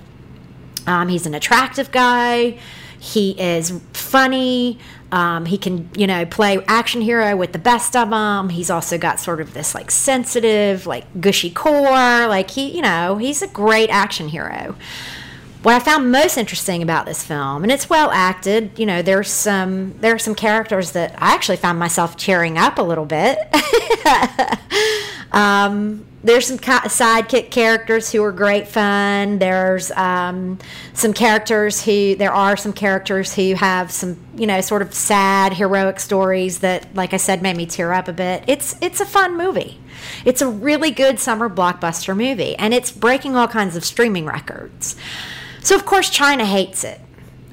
Um, 0.86 1.08
he's 1.08 1.26
an 1.26 1.34
attractive 1.34 1.90
guy 1.90 2.58
he 3.06 3.40
is 3.40 3.72
funny. 3.92 4.78
Um, 5.12 5.46
he 5.46 5.58
can, 5.58 5.88
you 5.96 6.08
know, 6.08 6.26
play 6.26 6.58
action 6.66 7.00
hero 7.00 7.36
with 7.36 7.52
the 7.52 7.58
best 7.58 7.94
of 7.94 8.10
them. 8.10 8.48
He's 8.48 8.68
also 8.68 8.98
got 8.98 9.20
sort 9.20 9.40
of 9.40 9.54
this 9.54 9.74
like 9.74 9.92
sensitive, 9.92 10.86
like 10.86 11.20
gushy 11.20 11.50
core. 11.50 12.26
Like 12.26 12.50
he, 12.50 12.74
you 12.74 12.82
know, 12.82 13.16
he's 13.16 13.42
a 13.42 13.46
great 13.46 13.90
action 13.90 14.28
hero. 14.28 14.74
What 15.62 15.74
I 15.74 15.78
found 15.78 16.10
most 16.10 16.36
interesting 16.36 16.82
about 16.82 17.06
this 17.06 17.24
film, 17.24 17.62
and 17.62 17.70
it's 17.70 17.88
well 17.88 18.10
acted, 18.10 18.76
you 18.76 18.86
know, 18.86 19.02
there's 19.02 19.30
some 19.30 19.96
there 20.00 20.14
are 20.14 20.18
some 20.18 20.34
characters 20.34 20.92
that 20.92 21.14
I 21.22 21.34
actually 21.34 21.56
found 21.58 21.78
myself 21.78 22.16
cheering 22.16 22.58
up 22.58 22.78
a 22.78 22.82
little 22.82 23.06
bit. 23.06 23.38
um, 25.32 26.04
there's 26.26 26.46
some 26.48 26.58
sidekick 26.58 27.50
characters 27.50 28.10
who 28.10 28.22
are 28.24 28.32
great 28.32 28.66
fun. 28.66 29.38
There's 29.38 29.92
um, 29.92 30.58
some 30.92 31.12
characters 31.12 31.84
who 31.84 32.16
there 32.16 32.32
are 32.32 32.56
some 32.56 32.72
characters 32.72 33.32
who 33.34 33.54
have 33.54 33.92
some 33.92 34.16
you 34.36 34.46
know 34.46 34.60
sort 34.60 34.82
of 34.82 34.92
sad 34.92 35.54
heroic 35.54 36.00
stories 36.00 36.58
that, 36.60 36.92
like 36.94 37.14
I 37.14 37.16
said, 37.16 37.42
made 37.42 37.56
me 37.56 37.64
tear 37.64 37.92
up 37.92 38.08
a 38.08 38.12
bit. 38.12 38.42
It's 38.48 38.74
it's 38.80 39.00
a 39.00 39.06
fun 39.06 39.36
movie. 39.36 39.78
It's 40.24 40.42
a 40.42 40.48
really 40.48 40.90
good 40.90 41.20
summer 41.20 41.48
blockbuster 41.48 42.16
movie, 42.16 42.56
and 42.56 42.74
it's 42.74 42.90
breaking 42.90 43.36
all 43.36 43.48
kinds 43.48 43.76
of 43.76 43.84
streaming 43.84 44.26
records. 44.26 44.96
So 45.62 45.76
of 45.76 45.86
course 45.86 46.10
China 46.10 46.44
hates 46.44 46.82
it 46.82 47.00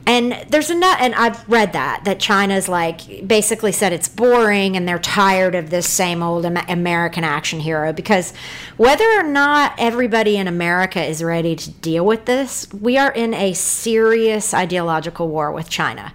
and 0.06 0.34
there's 0.50 0.70
enough 0.70 0.98
and 1.00 1.16
i've 1.16 1.48
read 1.48 1.74
that 1.74 2.04
that 2.04 2.20
china's 2.20 2.68
like 2.68 3.26
basically 3.26 3.72
said 3.72 3.94
it's 3.94 4.08
boring 4.08 4.76
and 4.76 4.88
they're 4.88 5.00
tired 5.00 5.56
of 5.56 5.70
this 5.70 5.88
same 5.88 6.22
old 6.22 6.46
american 6.46 7.24
action 7.24 7.60
hero 7.60 7.94
because 7.94 8.34
whether 8.78 9.06
or 9.18 9.24
not 9.24 9.74
everybody 9.78 10.38
in 10.38 10.48
america 10.48 11.02
is 11.04 11.24
ready 11.24 11.56
to 11.56 11.72
deal 11.72 12.06
with 12.06 12.26
this 12.26 12.72
we 12.74 12.98
are 12.98 13.12
in 13.12 13.34
a 13.34 13.54
serious 13.54 14.54
ideological 14.54 15.28
war 15.28 15.52
with 15.52 15.70
china. 15.70 16.14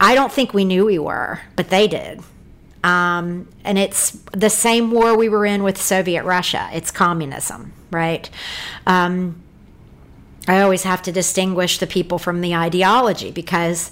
I 0.00 0.16
don't 0.16 0.32
think 0.32 0.52
we 0.52 0.64
knew 0.64 0.84
we 0.84 0.98
were 0.98 1.40
but 1.56 1.70
they 1.70 1.86
did. 1.86 2.20
Um, 2.84 3.46
and 3.62 3.78
it's 3.78 4.10
the 4.32 4.50
same 4.50 4.90
war 4.90 5.16
we 5.16 5.28
were 5.28 5.46
in 5.46 5.62
with 5.62 5.80
soviet 5.80 6.24
russia. 6.24 6.68
It's 6.72 6.90
communism 6.90 7.72
right? 7.92 8.28
Um, 8.86 9.41
I 10.48 10.60
always 10.60 10.82
have 10.82 11.02
to 11.02 11.12
distinguish 11.12 11.78
the 11.78 11.86
people 11.86 12.18
from 12.18 12.40
the 12.40 12.54
ideology 12.54 13.30
because 13.30 13.90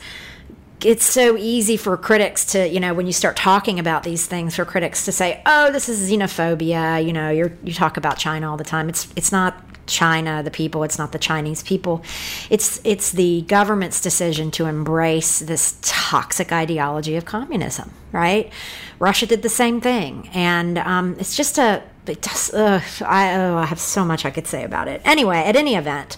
it's 0.85 1.05
so 1.05 1.37
easy 1.37 1.77
for 1.77 1.97
critics 1.97 2.45
to, 2.47 2.69
you 2.69 2.81
know, 2.81 2.95
when 2.95 3.07
you 3.07 3.13
start 3.13 3.37
talking 3.37 3.79
about 3.79 4.03
these 4.03 4.27
things, 4.27 4.57
for 4.57 4.65
critics 4.65 5.05
to 5.05 5.13
say, 5.13 5.43
"Oh, 5.47 5.71
this 5.71 5.89
is 5.89 6.11
xenophobia." 6.11 7.05
You 7.05 7.13
know, 7.13 7.31
you're 7.31 7.53
you 7.63 7.73
talk 7.73 7.97
about 7.97 8.19
China 8.19 8.51
all 8.51 8.57
the 8.57 8.65
time. 8.65 8.89
It's 8.89 9.09
it's 9.15 9.31
not 9.31 9.63
China, 9.87 10.43
the 10.43 10.51
people. 10.51 10.83
It's 10.83 10.99
not 10.99 11.13
the 11.13 11.19
Chinese 11.19 11.63
people. 11.63 12.03
It's 12.49 12.81
it's 12.85 13.13
the 13.13 13.43
government's 13.43 14.01
decision 14.01 14.51
to 14.53 14.67
embrace 14.67 15.41
this 15.41 15.77
toxic 15.83 16.53
ideology 16.53 17.17
of 17.17 17.25
communism. 17.25 17.93
Right? 18.13 18.53
Russia 18.99 19.27
did 19.27 19.43
the 19.43 19.49
same 19.49 19.81
thing, 19.81 20.31
and 20.33 20.79
um, 20.79 21.17
it's 21.19 21.37
just 21.37 21.59
a. 21.59 21.83
It 22.07 22.23
just, 22.23 22.55
ugh, 22.55 22.83
I, 23.03 23.35
oh, 23.37 23.57
I 23.57 23.67
have 23.67 23.79
so 23.79 24.05
much 24.05 24.25
I 24.25 24.31
could 24.31 24.47
say 24.47 24.65
about 24.65 24.89
it. 24.89 25.01
Anyway, 25.05 25.39
at 25.39 25.55
any 25.55 25.77
event, 25.77 26.17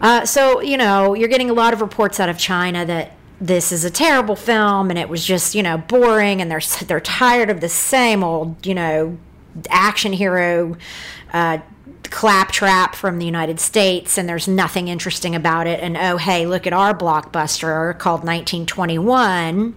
uh, 0.00 0.24
so 0.24 0.60
you 0.60 0.76
know, 0.76 1.14
you're 1.14 1.28
getting 1.28 1.50
a 1.50 1.54
lot 1.54 1.72
of 1.72 1.80
reports 1.80 2.18
out 2.18 2.28
of 2.28 2.38
China 2.38 2.84
that 2.84 3.12
this 3.42 3.72
is 3.72 3.84
a 3.84 3.90
terrible 3.90 4.36
film 4.36 4.88
and 4.88 4.98
it 4.98 5.08
was 5.08 5.26
just 5.26 5.54
you 5.54 5.64
know 5.64 5.76
boring 5.76 6.40
and 6.40 6.48
they're 6.48 6.60
they're 6.86 7.00
tired 7.00 7.50
of 7.50 7.60
the 7.60 7.68
same 7.68 8.22
old 8.22 8.64
you 8.64 8.74
know 8.74 9.18
action 9.68 10.12
hero 10.12 10.76
uh, 11.32 11.58
claptrap 12.04 12.94
from 12.94 13.18
the 13.18 13.26
United 13.26 13.58
States 13.58 14.16
and 14.16 14.28
there's 14.28 14.46
nothing 14.46 14.86
interesting 14.86 15.34
about 15.34 15.66
it 15.66 15.80
and 15.80 15.96
oh 15.96 16.18
hey 16.18 16.46
look 16.46 16.68
at 16.68 16.72
our 16.72 16.96
blockbuster 16.96 17.98
called 17.98 18.20
1921 18.20 19.74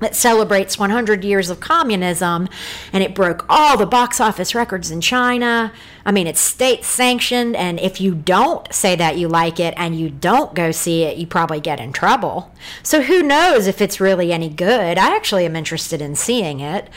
that 0.00 0.14
celebrates 0.14 0.78
100 0.78 1.24
years 1.24 1.50
of 1.50 1.60
communism 1.60 2.48
and 2.92 3.02
it 3.02 3.14
broke 3.14 3.46
all 3.48 3.76
the 3.76 3.86
box 3.86 4.20
office 4.20 4.54
records 4.54 4.90
in 4.90 5.00
China. 5.00 5.72
I 6.04 6.12
mean, 6.12 6.26
it's 6.26 6.40
state 6.40 6.84
sanctioned, 6.84 7.56
and 7.56 7.80
if 7.80 8.00
you 8.00 8.14
don't 8.14 8.72
say 8.72 8.94
that 8.94 9.18
you 9.18 9.26
like 9.26 9.58
it 9.58 9.74
and 9.76 9.98
you 9.98 10.08
don't 10.08 10.54
go 10.54 10.70
see 10.70 11.02
it, 11.02 11.16
you 11.16 11.26
probably 11.26 11.58
get 11.58 11.80
in 11.80 11.92
trouble. 11.92 12.54
So, 12.84 13.02
who 13.02 13.22
knows 13.22 13.66
if 13.66 13.80
it's 13.80 14.00
really 14.00 14.32
any 14.32 14.48
good? 14.48 14.98
I 14.98 15.16
actually 15.16 15.44
am 15.46 15.56
interested 15.56 16.00
in 16.00 16.14
seeing 16.14 16.60
it 16.60 16.88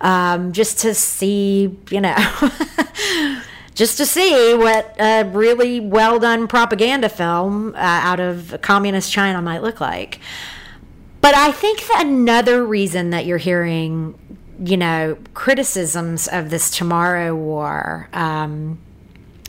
um, 0.00 0.52
just 0.52 0.78
to 0.80 0.94
see, 0.94 1.76
you 1.90 2.00
know. 2.00 2.16
just 3.76 3.98
to 3.98 4.06
see 4.06 4.54
what 4.54 4.96
a 4.98 5.22
really 5.24 5.78
well 5.80 6.18
done 6.18 6.48
propaganda 6.48 7.10
film 7.10 7.74
uh, 7.74 7.78
out 7.78 8.18
of 8.18 8.58
communist 8.62 9.12
China 9.12 9.40
might 9.42 9.62
look 9.62 9.80
like. 9.80 10.18
But 11.26 11.34
I 11.34 11.50
think 11.50 11.84
that 11.88 12.06
another 12.06 12.64
reason 12.64 13.10
that 13.10 13.26
you're 13.26 13.36
hearing, 13.36 14.16
you 14.64 14.76
know, 14.76 15.18
criticisms 15.34 16.28
of 16.28 16.50
this 16.50 16.70
Tomorrow 16.70 17.34
War, 17.34 18.08
um, 18.12 18.78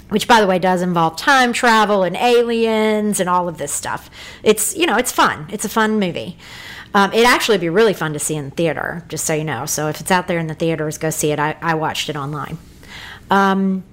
which 0.09 0.27
by 0.27 0.41
the 0.41 0.47
way 0.47 0.57
does 0.57 0.81
involve 0.81 1.17
time 1.17 1.53
travel 1.53 2.01
and 2.01 2.15
aliens 2.17 3.19
and 3.19 3.29
all 3.29 3.47
of 3.47 3.59
this 3.59 3.71
stuff. 3.71 4.09
It's 4.41 4.75
you 4.75 4.87
know 4.87 4.97
it's 4.97 5.11
fun. 5.11 5.45
It's 5.51 5.65
a 5.65 5.69
fun 5.69 5.99
movie. 5.99 6.35
Um, 6.95 7.13
it'd 7.13 7.27
actually 7.27 7.59
be 7.59 7.69
really 7.69 7.93
fun 7.93 8.11
to 8.13 8.19
see 8.19 8.35
in 8.35 8.49
theater, 8.49 9.05
just 9.07 9.25
so 9.25 9.35
you 9.35 9.43
know. 9.43 9.67
So 9.67 9.87
if 9.87 10.01
it's 10.01 10.09
out 10.09 10.27
there 10.27 10.39
in 10.39 10.47
the 10.47 10.55
theaters, 10.55 10.97
go 10.97 11.11
see 11.11 11.31
it. 11.31 11.37
I, 11.37 11.57
I 11.61 11.75
watched 11.75 12.09
it 12.09 12.15
online. 12.15 12.57
Um, 13.29 13.83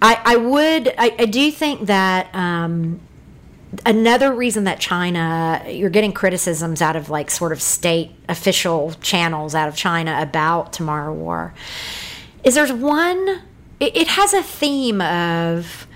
I, 0.00 0.20
I 0.24 0.36
would 0.36 0.94
I, 0.96 1.12
I 1.18 1.24
do 1.24 1.50
think 1.50 1.86
that 1.86 2.32
um, 2.32 3.00
another 3.84 4.32
reason 4.32 4.64
that 4.64 4.80
China, 4.80 5.62
you're 5.68 5.90
getting 5.90 6.12
criticisms 6.12 6.80
out 6.80 6.96
of 6.96 7.10
like 7.10 7.30
sort 7.30 7.52
of 7.52 7.60
state 7.60 8.12
official 8.28 8.92
channels 9.00 9.54
out 9.54 9.68
of 9.68 9.76
China 9.76 10.18
about 10.20 10.72
Tomorrow 10.72 11.12
War, 11.12 11.54
is 12.44 12.54
there's 12.54 12.72
one, 12.72 13.42
it, 13.80 13.96
it 13.96 14.08
has 14.08 14.32
a 14.32 14.42
theme 14.42 15.00
of 15.00 15.86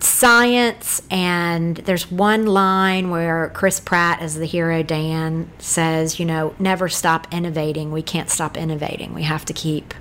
science 0.00 1.02
and 1.10 1.76
there's 1.78 2.10
one 2.10 2.46
line 2.46 3.10
where 3.10 3.50
Chris 3.54 3.80
Pratt 3.80 4.20
as 4.20 4.36
the 4.36 4.44
hero 4.44 4.82
Dan 4.82 5.50
says, 5.58 6.18
you 6.18 6.26
know, 6.26 6.54
never 6.58 6.88
stop 6.88 7.26
innovating. 7.32 7.92
We 7.92 8.02
can't 8.02 8.30
stop 8.30 8.56
innovating. 8.56 9.14
We 9.14 9.22
have 9.22 9.44
to 9.46 9.52
keep 9.52 9.94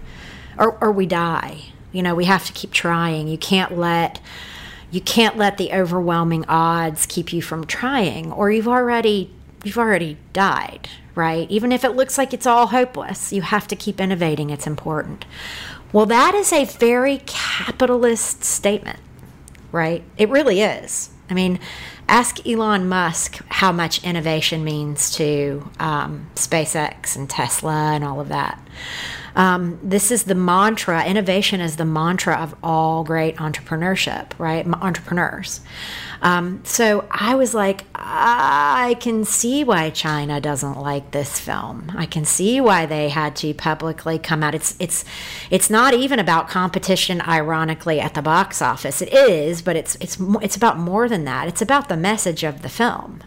or 0.57 0.77
or 0.81 0.91
we 0.91 1.05
die. 1.05 1.61
You 1.91 2.03
know, 2.03 2.13
we 2.13 2.25
have 2.25 2.45
to 2.45 2.53
keep 2.53 2.71
trying. 2.71 3.27
You 3.27 3.37
can't 3.37 3.77
let 3.77 4.19
you 4.95 5.01
can't 5.01 5.35
let 5.35 5.57
the 5.57 5.73
overwhelming 5.73 6.45
odds 6.45 7.05
keep 7.05 7.33
you 7.33 7.41
from 7.41 7.65
trying 7.65 8.31
or 8.31 8.49
you've 8.49 8.67
already 8.67 9.29
you've 9.63 9.77
already 9.77 10.17
died 10.31 10.89
right? 11.15 11.49
Even 11.49 11.71
if 11.71 11.85
it 11.85 11.91
looks 11.91 12.17
like 12.17 12.33
it's 12.33 12.45
all 12.45 12.67
hopeless 12.67 13.31
you 13.31 13.41
have 13.41 13.67
to 13.69 13.75
keep 13.75 14.01
innovating. 14.01 14.49
It's 14.49 14.67
important. 14.67 15.25
Well 15.91 16.05
that 16.05 16.33
is 16.33 16.53
a 16.53 16.65
very 16.65 17.21
capitalist 17.25 18.43
statement 18.43 18.99
right? 19.71 20.03
It 20.17 20.29
really 20.29 20.61
is. 20.61 21.09
I 21.29 21.33
mean 21.33 21.59
ask 22.07 22.47
elon 22.47 22.87
musk 22.87 23.39
how 23.49 23.73
much 23.73 24.01
innovation 24.03 24.63
means 24.63 25.11
to 25.15 25.69
um, 25.79 26.29
spacex 26.35 27.15
and 27.15 27.29
tesla 27.29 27.91
and 27.93 28.03
all 28.03 28.21
of 28.21 28.29
that 28.29 28.59
um, 29.35 29.79
this 29.83 30.11
is 30.11 30.23
the 30.23 30.35
mantra. 30.35 31.03
Innovation 31.05 31.59
is 31.59 31.75
the 31.75 31.85
mantra 31.85 32.35
of 32.35 32.55
all 32.63 33.03
great 33.03 33.35
entrepreneurship, 33.37 34.31
right? 34.37 34.65
Entrepreneurs. 34.65 35.61
Um, 36.21 36.61
so 36.63 37.05
I 37.11 37.35
was 37.35 37.53
like, 37.53 37.83
I 37.93 38.95
can 38.99 39.25
see 39.25 39.63
why 39.63 39.89
China 39.89 40.39
doesn't 40.39 40.79
like 40.79 41.11
this 41.11 41.39
film. 41.39 41.91
I 41.95 42.05
can 42.05 42.23
see 42.23 42.61
why 42.61 42.85
they 42.85 43.09
had 43.09 43.35
to 43.37 43.53
publicly 43.53 44.17
come 44.17 44.41
out. 44.41 44.55
It's 44.55 44.75
it's 44.79 45.03
it's 45.51 45.69
not 45.69 45.93
even 45.93 46.17
about 46.17 46.47
competition. 46.47 47.21
Ironically, 47.21 47.99
at 47.99 48.13
the 48.13 48.21
box 48.21 48.61
office, 48.61 49.01
it 49.01 49.13
is, 49.13 49.61
but 49.61 49.75
it's 49.75 49.95
it's 49.99 50.17
it's 50.41 50.55
about 50.55 50.79
more 50.79 51.09
than 51.09 51.25
that. 51.25 51.47
It's 51.47 51.61
about 51.61 51.89
the 51.89 51.97
message 51.97 52.43
of 52.43 52.61
the 52.61 52.69
film 52.69 53.21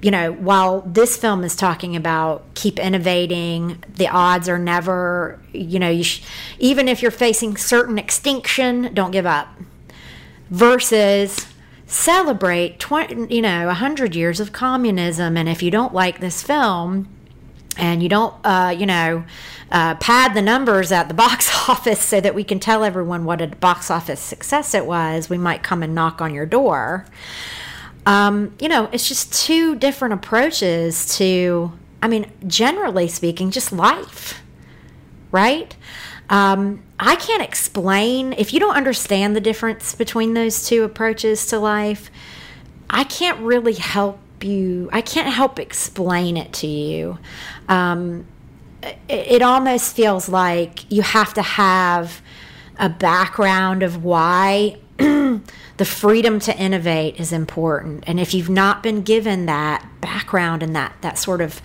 you 0.00 0.10
know, 0.10 0.32
while 0.32 0.82
this 0.82 1.16
film 1.16 1.42
is 1.42 1.56
talking 1.56 1.96
about 1.96 2.44
keep 2.54 2.78
innovating, 2.78 3.82
the 3.96 4.08
odds 4.08 4.48
are 4.48 4.58
never, 4.58 5.40
you 5.52 5.78
know, 5.78 5.90
you 5.90 6.04
sh- 6.04 6.22
even 6.58 6.86
if 6.86 7.02
you're 7.02 7.10
facing 7.10 7.56
certain 7.56 7.98
extinction, 7.98 8.94
don't 8.94 9.10
give 9.10 9.26
up. 9.26 9.48
Versus 10.50 11.46
celebrate 11.86 12.78
20, 12.78 13.34
you 13.34 13.42
know, 13.42 13.66
100 13.66 14.14
years 14.14 14.38
of 14.38 14.52
communism. 14.52 15.36
And 15.36 15.48
if 15.48 15.62
you 15.62 15.70
don't 15.70 15.92
like 15.92 16.20
this 16.20 16.42
film 16.42 17.08
and 17.76 18.02
you 18.02 18.08
don't, 18.08 18.34
uh, 18.44 18.74
you 18.76 18.86
know, 18.86 19.24
uh, 19.72 19.96
pad 19.96 20.34
the 20.34 20.42
numbers 20.42 20.92
at 20.92 21.08
the 21.08 21.14
box 21.26 21.68
office 21.68 22.00
so 22.00 22.20
that 22.20 22.36
we 22.36 22.44
can 22.44 22.60
tell 22.60 22.84
everyone 22.84 23.24
what 23.24 23.40
a 23.40 23.48
box 23.48 23.90
office 23.90 24.20
success 24.20 24.74
it 24.74 24.86
was, 24.86 25.28
we 25.28 25.38
might 25.38 25.64
come 25.64 25.82
and 25.82 25.94
knock 25.94 26.20
on 26.20 26.32
your 26.32 26.46
door. 26.46 27.04
Um, 28.06 28.54
you 28.60 28.68
know, 28.68 28.88
it's 28.92 29.06
just 29.06 29.32
two 29.32 29.74
different 29.76 30.14
approaches 30.14 31.16
to, 31.16 31.72
I 32.02 32.08
mean, 32.08 32.30
generally 32.46 33.08
speaking, 33.08 33.50
just 33.50 33.72
life, 33.72 34.42
right? 35.30 35.76
Um, 36.30 36.82
I 36.98 37.16
can't 37.16 37.42
explain, 37.42 38.32
if 38.34 38.52
you 38.52 38.60
don't 38.60 38.76
understand 38.76 39.36
the 39.36 39.40
difference 39.40 39.94
between 39.94 40.34
those 40.34 40.66
two 40.66 40.84
approaches 40.84 41.46
to 41.46 41.58
life, 41.58 42.10
I 42.90 43.04
can't 43.04 43.40
really 43.40 43.74
help 43.74 44.18
you, 44.42 44.88
I 44.92 45.00
can't 45.00 45.32
help 45.32 45.58
explain 45.58 46.36
it 46.36 46.52
to 46.54 46.66
you. 46.66 47.18
Um, 47.68 48.26
it, 48.82 48.98
it 49.08 49.42
almost 49.42 49.94
feels 49.96 50.28
like 50.28 50.90
you 50.90 51.02
have 51.02 51.34
to 51.34 51.42
have 51.42 52.22
a 52.78 52.88
background 52.88 53.82
of 53.82 54.04
why 54.04 54.78
the 55.78 55.84
freedom 55.84 56.40
to 56.40 56.56
innovate 56.56 57.18
is 57.18 57.32
important. 57.32 58.04
And 58.06 58.20
if 58.20 58.34
you've 58.34 58.50
not 58.50 58.82
been 58.82 59.02
given 59.02 59.46
that 59.46 59.86
background 60.00 60.62
and 60.62 60.74
that, 60.76 60.94
that 61.00 61.18
sort 61.18 61.40
of 61.40 61.62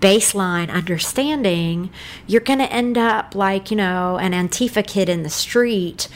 baseline 0.00 0.68
understanding, 0.68 1.90
you're 2.26 2.40
going 2.40 2.58
to 2.58 2.70
end 2.72 2.98
up 2.98 3.36
like, 3.36 3.70
you 3.70 3.76
know, 3.76 4.18
an 4.18 4.32
Antifa 4.32 4.84
kid 4.86 5.08
in 5.08 5.22
the 5.22 5.30
street 5.30 6.08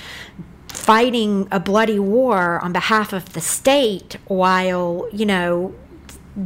fighting 0.69 1.49
a 1.51 1.59
bloody 1.59 1.99
war 1.99 2.61
on 2.61 2.73
behalf 2.73 3.13
of 3.13 3.33
the 3.33 3.41
state 3.41 4.17
while, 4.27 5.09
you 5.13 5.25
know, 5.25 5.73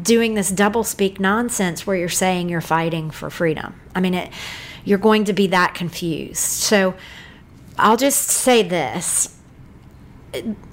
doing 0.02 0.34
this 0.34 0.50
double 0.50 0.84
speak 0.84 1.18
nonsense 1.18 1.86
where 1.86 1.96
you're 1.96 2.08
saying 2.08 2.48
you're 2.48 2.60
fighting 2.60 3.10
for 3.10 3.30
freedom. 3.30 3.80
I 3.94 4.00
mean, 4.00 4.14
it, 4.14 4.32
you're 4.84 4.98
going 4.98 5.24
to 5.24 5.32
be 5.32 5.46
that 5.48 5.74
confused. 5.74 6.36
So 6.36 6.94
I'll 7.78 7.96
just 7.96 8.28
say 8.28 8.62
this 8.62 9.36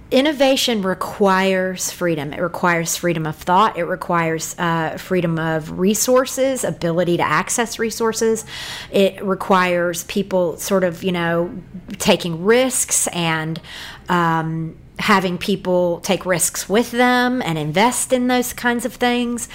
innovation 0.09 0.81
requires 0.81 1.91
freedom. 1.91 2.31
It 2.31 2.39
requires 2.39 2.95
freedom 2.95 3.25
of 3.25 3.35
thought. 3.35 3.77
It 3.77 3.83
requires 3.83 4.57
uh, 4.57 4.97
freedom 4.97 5.37
of 5.37 5.79
resources, 5.79 6.63
ability 6.63 7.17
to 7.17 7.23
access 7.23 7.77
resources. 7.77 8.45
It 8.91 9.23
requires 9.23 10.05
people 10.05 10.57
sort 10.57 10.83
of, 10.83 11.03
you 11.03 11.11
know, 11.11 11.61
taking 11.97 12.43
risks 12.43 13.07
and 13.07 13.59
um, 14.07 14.77
having 14.99 15.37
people 15.37 15.99
take 15.99 16.25
risks 16.25 16.69
with 16.69 16.91
them 16.91 17.41
and 17.41 17.57
invest 17.57 18.13
in 18.13 18.27
those 18.27 18.53
kinds 18.53 18.85
of 18.85 18.93
things. 18.93 19.49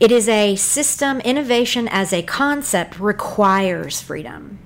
It 0.00 0.10
is 0.10 0.28
a 0.28 0.56
system, 0.56 1.20
innovation 1.20 1.86
as 1.88 2.12
a 2.12 2.22
concept 2.22 2.98
requires 2.98 4.00
freedom. 4.00 4.58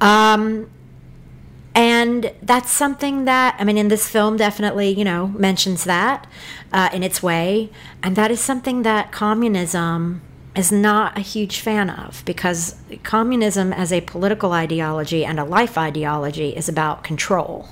Um, 0.00 0.70
and 1.74 2.32
that's 2.42 2.70
something 2.70 3.24
that, 3.26 3.56
I 3.58 3.64
mean, 3.64 3.78
in 3.78 3.88
this 3.88 4.08
film 4.08 4.36
definitely, 4.36 4.90
you 4.90 5.04
know, 5.04 5.28
mentions 5.28 5.84
that 5.84 6.26
uh, 6.72 6.90
in 6.92 7.02
its 7.02 7.22
way. 7.22 7.70
And 8.02 8.16
that 8.16 8.30
is 8.30 8.40
something 8.40 8.82
that 8.82 9.12
communism 9.12 10.22
is 10.56 10.72
not 10.72 11.16
a 11.16 11.20
huge 11.20 11.60
fan 11.60 11.88
of 11.88 12.24
because 12.24 12.74
communism 13.04 13.72
as 13.72 13.92
a 13.92 14.00
political 14.00 14.52
ideology 14.52 15.24
and 15.24 15.38
a 15.38 15.44
life 15.44 15.78
ideology 15.78 16.56
is 16.56 16.68
about 16.68 17.04
control. 17.04 17.68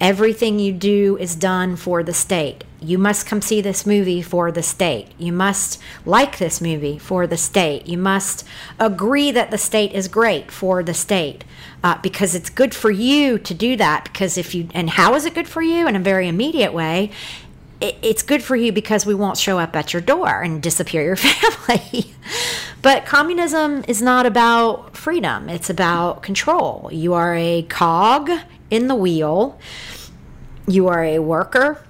Everything 0.00 0.58
you 0.58 0.72
do 0.72 1.16
is 1.18 1.36
done 1.36 1.76
for 1.76 2.02
the 2.02 2.14
state. 2.14 2.64
You 2.84 2.98
must 2.98 3.26
come 3.26 3.40
see 3.40 3.60
this 3.60 3.86
movie 3.86 4.20
for 4.20 4.52
the 4.52 4.62
state. 4.62 5.08
You 5.18 5.32
must 5.32 5.80
like 6.04 6.38
this 6.38 6.60
movie 6.60 6.98
for 6.98 7.26
the 7.26 7.36
state. 7.36 7.86
You 7.86 7.98
must 7.98 8.44
agree 8.78 9.30
that 9.30 9.50
the 9.50 9.58
state 9.58 9.92
is 9.92 10.06
great 10.08 10.50
for 10.50 10.82
the 10.82 10.94
state 10.94 11.44
uh, 11.82 11.98
because 12.02 12.34
it's 12.34 12.50
good 12.50 12.74
for 12.74 12.90
you 12.90 13.38
to 13.38 13.54
do 13.54 13.76
that. 13.76 14.04
Because 14.04 14.36
if 14.36 14.54
you, 14.54 14.68
and 14.74 14.90
how 14.90 15.14
is 15.14 15.24
it 15.24 15.34
good 15.34 15.48
for 15.48 15.62
you? 15.62 15.88
In 15.88 15.96
a 15.96 16.00
very 16.00 16.28
immediate 16.28 16.72
way, 16.72 17.10
it's 17.80 18.22
good 18.22 18.42
for 18.42 18.56
you 18.56 18.72
because 18.72 19.04
we 19.04 19.14
won't 19.14 19.36
show 19.36 19.58
up 19.58 19.74
at 19.76 19.92
your 19.92 20.02
door 20.02 20.42
and 20.42 20.62
disappear 20.62 21.02
your 21.02 21.16
family. 21.16 22.14
but 22.82 23.04
communism 23.06 23.84
is 23.88 24.00
not 24.00 24.26
about 24.26 24.96
freedom, 24.96 25.48
it's 25.48 25.70
about 25.70 26.22
control. 26.22 26.88
You 26.92 27.14
are 27.14 27.34
a 27.34 27.62
cog 27.62 28.30
in 28.70 28.88
the 28.88 28.94
wheel, 28.94 29.58
you 30.66 30.88
are 30.88 31.04
a 31.04 31.18
worker. 31.18 31.84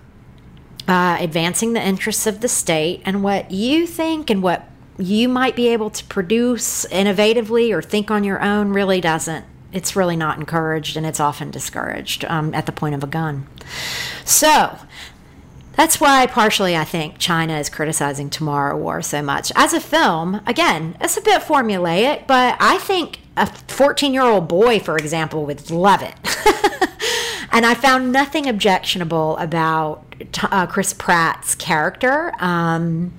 Uh, 0.86 1.16
advancing 1.18 1.72
the 1.72 1.82
interests 1.82 2.26
of 2.26 2.40
the 2.40 2.48
state 2.48 3.00
and 3.04 3.22
what 3.22 3.50
you 3.50 3.86
think 3.86 4.28
and 4.28 4.42
what 4.42 4.68
you 4.98 5.28
might 5.28 5.56
be 5.56 5.68
able 5.68 5.90
to 5.90 6.04
produce 6.04 6.84
innovatively 6.86 7.72
or 7.72 7.80
think 7.80 8.10
on 8.10 8.22
your 8.22 8.40
own 8.42 8.68
really 8.68 9.00
doesn't 9.00 9.44
it's 9.72 9.96
really 9.96 10.14
not 10.14 10.38
encouraged 10.38 10.96
and 10.96 11.04
it's 11.04 11.18
often 11.18 11.50
discouraged 11.50 12.24
um, 12.26 12.54
at 12.54 12.66
the 12.66 12.70
point 12.70 12.94
of 12.94 13.02
a 13.02 13.06
gun 13.06 13.46
so 14.24 14.78
that's 15.76 16.00
why, 16.00 16.26
partially, 16.26 16.76
I 16.76 16.84
think 16.84 17.18
China 17.18 17.58
is 17.58 17.68
criticizing 17.68 18.30
Tomorrow 18.30 18.76
War 18.76 19.02
so 19.02 19.22
much. 19.22 19.50
As 19.56 19.72
a 19.72 19.80
film, 19.80 20.40
again, 20.46 20.96
it's 21.00 21.16
a 21.16 21.20
bit 21.20 21.42
formulaic, 21.42 22.26
but 22.28 22.56
I 22.60 22.78
think 22.78 23.20
a 23.36 23.46
14 23.46 24.14
year 24.14 24.22
old 24.22 24.46
boy, 24.46 24.78
for 24.78 24.96
example, 24.96 25.44
would 25.46 25.70
love 25.70 26.00
it. 26.02 26.14
and 27.52 27.66
I 27.66 27.74
found 27.74 28.12
nothing 28.12 28.48
objectionable 28.48 29.36
about 29.38 30.03
uh, 30.42 30.66
Chris 30.66 30.92
Pratt's 30.92 31.54
character. 31.54 32.32
Um, 32.38 33.14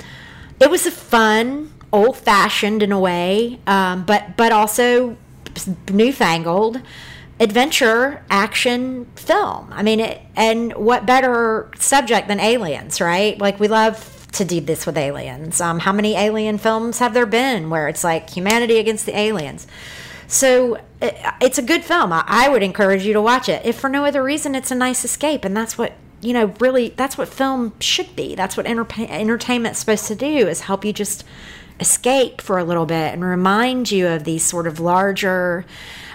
it 0.60 0.69
was 0.69 0.86
a 0.86 0.91
fun, 0.91 1.73
old 1.91 2.17
fashioned 2.17 2.81
in 2.81 2.91
a 2.91 2.99
way, 2.99 3.60
um, 3.67 4.05
but 4.05 4.38
but 4.38 4.51
also 4.51 5.17
newfangled 5.91 6.81
adventure 7.39 8.23
action 8.29 9.05
film. 9.15 9.71
I 9.71 9.84
mean, 9.84 9.99
it, 9.99 10.21
and 10.36 10.73
what 10.73 11.05
better 11.05 11.71
subject 11.77 12.27
than 12.27 12.39
aliens, 12.39 13.01
right? 13.01 13.38
Like 13.39 13.60
we 13.60 13.67
love 13.67 14.27
to 14.34 14.45
do 14.45 14.62
this 14.62 14.86
with 14.86 14.97
aliens. 14.97 15.62
Um, 15.62 15.79
how 15.79 15.91
many 15.91 16.15
alien 16.15 16.58
films 16.58 16.99
have 16.99 17.13
there 17.13 17.25
been 17.25 17.69
where 17.69 17.88
it's 17.88 18.03
like 18.03 18.29
humanity 18.29 18.77
against 18.77 19.05
the 19.05 19.17
aliens? 19.17 19.67
So 20.27 20.75
it, 21.01 21.17
it's 21.41 21.58
a 21.58 21.62
good 21.62 21.84
film. 21.84 22.12
I, 22.12 22.23
I 22.27 22.49
would 22.49 22.63
encourage 22.63 23.05
you 23.05 23.13
to 23.13 23.21
watch 23.21 23.49
it. 23.49 23.65
If 23.65 23.79
for 23.79 23.89
no 23.89 24.05
other 24.05 24.23
reason, 24.23 24.55
it's 24.55 24.71
a 24.71 24.75
nice 24.75 25.05
escape, 25.05 25.45
and 25.45 25.55
that's 25.55 25.77
what 25.77 25.93
you 26.25 26.33
know. 26.33 26.53
Really, 26.59 26.89
that's 26.89 27.17
what 27.17 27.27
film 27.27 27.73
should 27.79 28.15
be. 28.15 28.35
That's 28.35 28.57
what 28.57 28.65
enter- 28.65 28.88
entertainment's 28.99 29.79
supposed 29.79 30.07
to 30.07 30.15
do 30.15 30.47
is 30.47 30.61
help 30.61 30.83
you 30.83 30.93
just 30.93 31.23
escape 31.79 32.41
for 32.41 32.57
a 32.57 32.63
little 32.63 32.85
bit 32.85 33.13
and 33.13 33.23
remind 33.23 33.91
you 33.91 34.07
of 34.07 34.23
these 34.23 34.43
sort 34.43 34.67
of 34.67 34.79
larger 34.79 35.65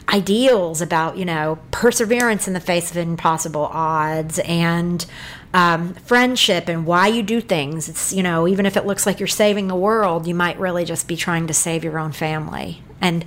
ideals 0.08 0.80
about 0.80 1.16
you 1.16 1.24
know 1.24 1.58
perseverance 1.70 2.48
in 2.48 2.54
the 2.54 2.60
face 2.60 2.90
of 2.90 2.96
impossible 2.96 3.66
odds 3.72 4.38
and 4.40 5.06
um, 5.52 5.94
friendship 5.94 6.68
and 6.68 6.86
why 6.86 7.06
you 7.06 7.22
do 7.22 7.40
things 7.40 7.88
it's 7.88 8.12
you 8.12 8.22
know 8.22 8.48
even 8.48 8.66
if 8.66 8.76
it 8.76 8.86
looks 8.86 9.06
like 9.06 9.20
you're 9.20 9.26
saving 9.26 9.68
the 9.68 9.76
world 9.76 10.26
you 10.26 10.34
might 10.34 10.58
really 10.58 10.84
just 10.84 11.06
be 11.06 11.16
trying 11.16 11.46
to 11.46 11.54
save 11.54 11.84
your 11.84 11.98
own 11.98 12.12
family 12.12 12.82
and 13.00 13.24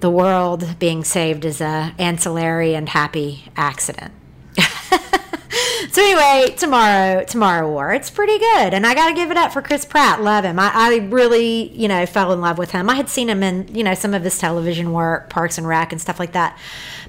the 0.00 0.10
world 0.10 0.78
being 0.78 1.02
saved 1.02 1.44
is 1.44 1.60
a 1.60 1.94
ancillary 1.98 2.74
and 2.74 2.90
happy 2.90 3.44
accident 3.56 4.12
so 5.90 6.02
anyway, 6.02 6.54
tomorrow, 6.56 7.24
tomorrow 7.24 7.70
war, 7.70 7.92
it's 7.92 8.10
pretty 8.10 8.38
good, 8.38 8.74
and 8.74 8.86
I 8.86 8.94
got 8.94 9.08
to 9.08 9.14
give 9.14 9.30
it 9.30 9.36
up 9.36 9.52
for 9.52 9.62
Chris 9.62 9.84
Pratt. 9.84 10.22
Love 10.22 10.44
him. 10.44 10.58
I, 10.58 10.70
I, 10.74 10.96
really, 11.08 11.70
you 11.72 11.88
know, 11.88 12.06
fell 12.06 12.32
in 12.32 12.40
love 12.40 12.58
with 12.58 12.72
him. 12.72 12.90
I 12.90 12.94
had 12.94 13.08
seen 13.08 13.28
him 13.28 13.42
in, 13.42 13.74
you 13.74 13.84
know, 13.84 13.94
some 13.94 14.14
of 14.14 14.22
his 14.22 14.38
television 14.38 14.92
work, 14.92 15.30
Parks 15.30 15.58
and 15.58 15.66
Rec, 15.66 15.92
and 15.92 16.00
stuff 16.00 16.18
like 16.18 16.32
that. 16.32 16.58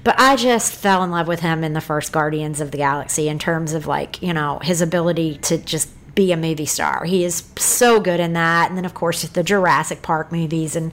But 0.04 0.18
I 0.18 0.36
just 0.36 0.72
fell 0.74 1.02
in 1.02 1.10
love 1.10 1.26
with 1.26 1.40
him 1.40 1.64
in 1.64 1.72
the 1.72 1.80
first 1.80 2.12
Guardians 2.12 2.60
of 2.60 2.70
the 2.70 2.78
Galaxy 2.78 3.28
in 3.28 3.38
terms 3.38 3.72
of 3.72 3.86
like, 3.86 4.22
you 4.22 4.32
know, 4.32 4.60
his 4.62 4.80
ability 4.80 5.38
to 5.38 5.58
just 5.58 5.88
be 6.14 6.32
a 6.32 6.36
movie 6.36 6.66
star. 6.66 7.04
He 7.04 7.24
is 7.24 7.44
so 7.56 8.00
good 8.00 8.18
in 8.18 8.32
that, 8.32 8.68
and 8.68 8.76
then 8.76 8.84
of 8.84 8.94
course 8.94 9.22
the 9.22 9.42
Jurassic 9.44 10.02
Park 10.02 10.32
movies 10.32 10.74
and 10.74 10.92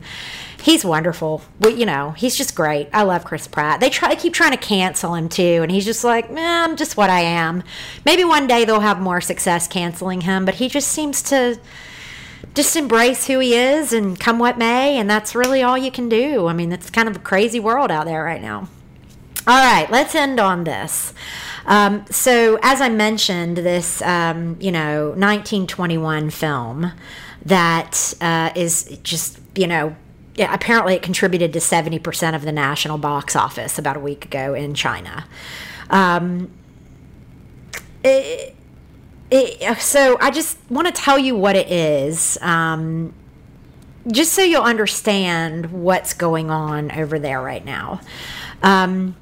he's 0.63 0.85
wonderful. 0.85 1.41
We, 1.59 1.73
you 1.73 1.85
know, 1.85 2.11
he's 2.11 2.37
just 2.37 2.55
great. 2.55 2.87
I 2.93 3.03
love 3.03 3.25
Chris 3.25 3.47
Pratt. 3.47 3.81
They 3.81 3.89
try 3.89 4.15
keep 4.15 4.33
trying 4.33 4.51
to 4.51 4.57
cancel 4.57 5.13
him 5.13 5.27
too, 5.27 5.59
and 5.61 5.69
he's 5.69 5.83
just 5.83 6.05
like, 6.05 6.31
man, 6.31 6.69
I'm 6.69 6.77
just 6.77 6.95
what 6.95 7.09
I 7.09 7.19
am. 7.19 7.63
Maybe 8.05 8.23
one 8.23 8.47
day 8.47 8.63
they'll 8.63 8.79
have 8.79 9.01
more 9.01 9.19
success 9.19 9.67
canceling 9.67 10.21
him, 10.21 10.45
but 10.45 10.55
he 10.55 10.69
just 10.69 10.87
seems 10.87 11.21
to 11.23 11.59
just 12.55 12.77
embrace 12.77 13.27
who 13.27 13.39
he 13.39 13.55
is 13.55 13.91
and 13.91 14.17
come 14.17 14.39
what 14.39 14.57
may, 14.57 14.97
and 14.97 15.09
that's 15.09 15.35
really 15.35 15.61
all 15.61 15.77
you 15.77 15.91
can 15.91 16.07
do. 16.07 16.47
I 16.47 16.53
mean, 16.53 16.71
it's 16.71 16.89
kind 16.89 17.09
of 17.09 17.17
a 17.17 17.19
crazy 17.19 17.59
world 17.59 17.91
out 17.91 18.05
there 18.05 18.23
right 18.23 18.41
now. 18.41 18.69
All 19.45 19.61
right, 19.61 19.91
let's 19.91 20.15
end 20.15 20.39
on 20.39 20.63
this. 20.63 21.13
Um, 21.65 22.05
so, 22.09 22.57
as 22.61 22.79
I 22.79 22.87
mentioned, 22.87 23.57
this 23.57 24.01
um, 24.01 24.55
you 24.61 24.71
know 24.71 25.09
1921 25.09 26.29
film 26.29 26.93
that 27.45 28.13
uh, 28.21 28.51
is 28.55 28.97
just 29.03 29.39
you 29.55 29.67
know 29.67 29.95
yeah, 30.35 30.53
apparently 30.53 30.95
it 30.95 31.03
contributed 31.03 31.53
to 31.53 31.59
70% 31.59 32.35
of 32.35 32.41
the 32.41 32.51
national 32.51 32.97
box 32.97 33.35
office 33.35 33.77
about 33.77 33.97
a 33.97 33.99
week 33.99 34.25
ago 34.25 34.53
in 34.53 34.73
China. 34.73 35.27
Um, 35.89 36.51
it, 38.03 38.55
it, 39.29 39.79
so 39.79 40.17
I 40.19 40.31
just 40.31 40.57
want 40.69 40.87
to 40.87 40.93
tell 40.93 41.19
you 41.19 41.35
what 41.35 41.55
it 41.55 41.71
is, 41.71 42.37
um, 42.41 43.13
just 44.11 44.33
so 44.33 44.41
you'll 44.41 44.63
understand 44.63 45.71
what's 45.71 46.13
going 46.13 46.49
on 46.49 46.91
over 46.91 47.19
there 47.19 47.41
right 47.41 47.63
now. 47.63 48.01
Um, 48.63 49.15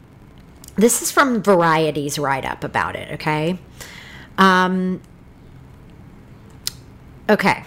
this 0.76 1.02
is 1.02 1.12
from 1.12 1.43
Variety's 1.43 2.17
write 2.17 2.45
up 2.45 2.63
about 2.63 2.95
it, 2.95 3.12
okay? 3.13 3.60
Um, 4.38 5.02
okay, 7.30 7.65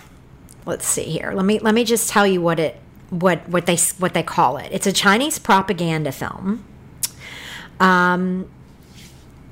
let's 0.65 0.87
see 0.87 1.05
here. 1.05 1.33
Let 1.33 1.45
me 1.45 1.59
let 1.59 1.75
me 1.75 1.85
just 1.85 2.09
tell 2.09 2.27
you 2.27 2.41
what 2.41 2.59
it 2.59 2.81
what 3.21 3.49
what 3.49 3.67
they 3.67 3.77
what 3.99 4.15
they 4.15 4.23
call 4.23 4.57
it. 4.57 4.69
It's 4.73 4.87
a 4.87 4.93
Chinese 4.93 5.39
propaganda 5.39 6.13
film. 6.13 6.65
Um, 7.81 8.51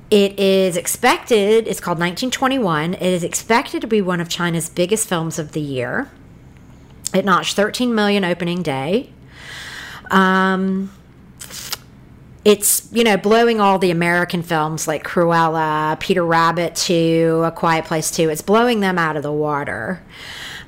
it 0.09 0.39
is 0.39 0.77
expected. 0.77 1.67
It's 1.67 1.79
called 1.79 1.97
1921. 1.97 2.93
It 2.95 3.01
is 3.01 3.23
expected 3.23 3.81
to 3.81 3.87
be 3.87 4.01
one 4.01 4.19
of 4.19 4.29
China's 4.29 4.69
biggest 4.69 5.07
films 5.07 5.39
of 5.39 5.53
the 5.53 5.61
year. 5.61 6.11
It 7.13 7.25
notched 7.25 7.55
13 7.55 7.93
million 7.93 8.23
opening 8.23 8.61
day. 8.61 9.11
Um, 10.11 10.91
it's 12.45 12.89
you 12.91 13.03
know 13.03 13.17
blowing 13.17 13.61
all 13.61 13.79
the 13.79 13.91
American 13.91 14.43
films 14.43 14.87
like 14.87 15.03
Cruella, 15.03 15.99
Peter 15.99 16.25
Rabbit 16.25 16.75
2, 16.75 17.43
A 17.45 17.51
Quiet 17.51 17.85
Place 17.85 18.11
2. 18.11 18.29
It's 18.29 18.41
blowing 18.41 18.81
them 18.81 18.99
out 18.99 19.15
of 19.15 19.23
the 19.23 19.31
water. 19.31 20.03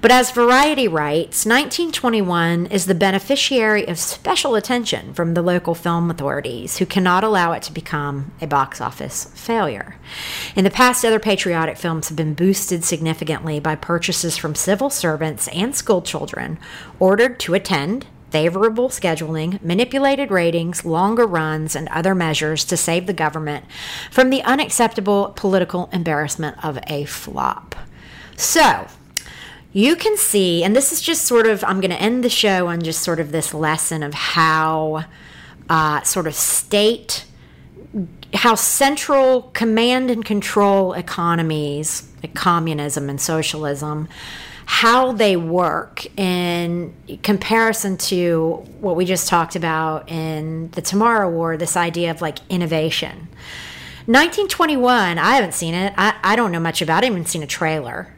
But 0.06 0.12
as 0.12 0.30
Variety 0.30 0.88
writes, 0.88 1.48
1921 1.48 2.68
is 2.68 2.86
the 2.86 2.94
beneficiary 2.94 3.88
of 3.88 3.98
special 3.98 4.54
attention 4.54 5.16
from 5.16 5.34
the 5.34 5.42
local 5.42 5.74
film 5.74 6.12
authorities 6.12 6.78
who 6.78 6.86
cannot 6.86 7.24
allow 7.24 7.54
it 7.54 7.64
to 7.64 7.74
become 7.74 8.32
a 8.40 8.46
box 8.46 8.80
office 8.80 9.32
failure. 9.34 9.96
In 10.56 10.64
the 10.64 10.70
past, 10.70 11.04
other 11.04 11.18
patriotic 11.18 11.76
films 11.76 12.10
have 12.10 12.16
been 12.16 12.36
boosted 12.36 12.84
significantly 12.84 13.60
by 13.60 13.74
purchases 13.74 14.38
from 14.38 14.54
civil 14.54 14.92
servants 14.92 15.48
and 15.48 15.76
school 15.76 16.04
children 16.04 16.60
ordered 17.00 17.40
to 17.40 17.56
attend 17.56 18.06
favorable 18.30 18.90
scheduling, 18.90 19.60
manipulated 19.64 20.30
ratings, 20.30 20.86
longer 20.86 21.26
runs, 21.26 21.76
and 21.76 21.88
other 21.88 22.14
measures 22.14 22.64
to 22.66 22.78
save 22.78 23.08
the 23.08 23.12
government 23.12 23.66
from 24.12 24.30
the 24.30 24.44
unacceptable 24.44 25.34
political 25.36 25.90
embarrassment 25.92 26.64
of 26.64 26.78
a 26.86 27.06
flop. 27.06 27.74
So, 28.38 28.86
you 29.76 29.98
can 29.98 30.16
see, 30.16 30.64
and 30.64 30.74
this 30.74 30.94
is 30.94 31.02
just 31.02 31.26
sort 31.26 31.46
of, 31.46 31.62
I'm 31.66 31.82
going 31.82 31.92
to 31.92 32.02
end 32.02 32.24
the 32.24 32.30
show 32.30 32.68
on 32.68 32.82
just 32.82 33.02
sort 33.02 33.20
of 33.20 33.34
this 33.34 33.54
lesson 33.54 34.04
of 34.04 34.14
how 34.14 35.04
uh, 35.70 36.02
sort 36.04 36.28
of 36.28 36.34
state, 36.34 37.26
how 38.34 38.56
central 38.56 39.42
command 39.54 40.10
and 40.10 40.24
control 40.24 40.94
economies, 40.94 42.10
like 42.24 42.34
communism 42.34 43.10
and 43.10 43.20
socialism, 43.20 44.08
how 44.66 45.12
they 45.12 45.36
work 45.36 46.06
in 46.18 46.96
comparison 47.22 47.98
to 47.98 48.64
what 48.80 48.96
we 48.96 49.04
just 49.04 49.28
talked 49.28 49.58
about 49.58 50.10
in 50.10 50.70
the 50.72 50.82
Tomorrow 50.82 51.30
War, 51.30 51.58
this 51.58 51.76
idea 51.76 52.12
of 52.12 52.22
like 52.22 52.38
innovation. 52.50 53.28
1921, 54.06 55.18
I 55.18 55.36
haven't 55.36 55.54
seen 55.54 55.74
it. 55.74 55.94
I, 55.98 56.16
I 56.24 56.38
don't 56.38 56.54
know 56.54 56.62
much 56.62 56.82
about 56.82 57.04
it. 57.04 57.08
I 57.08 57.10
haven't 57.10 57.28
seen 57.28 57.44
a 57.44 57.48
trailer. 57.48 58.15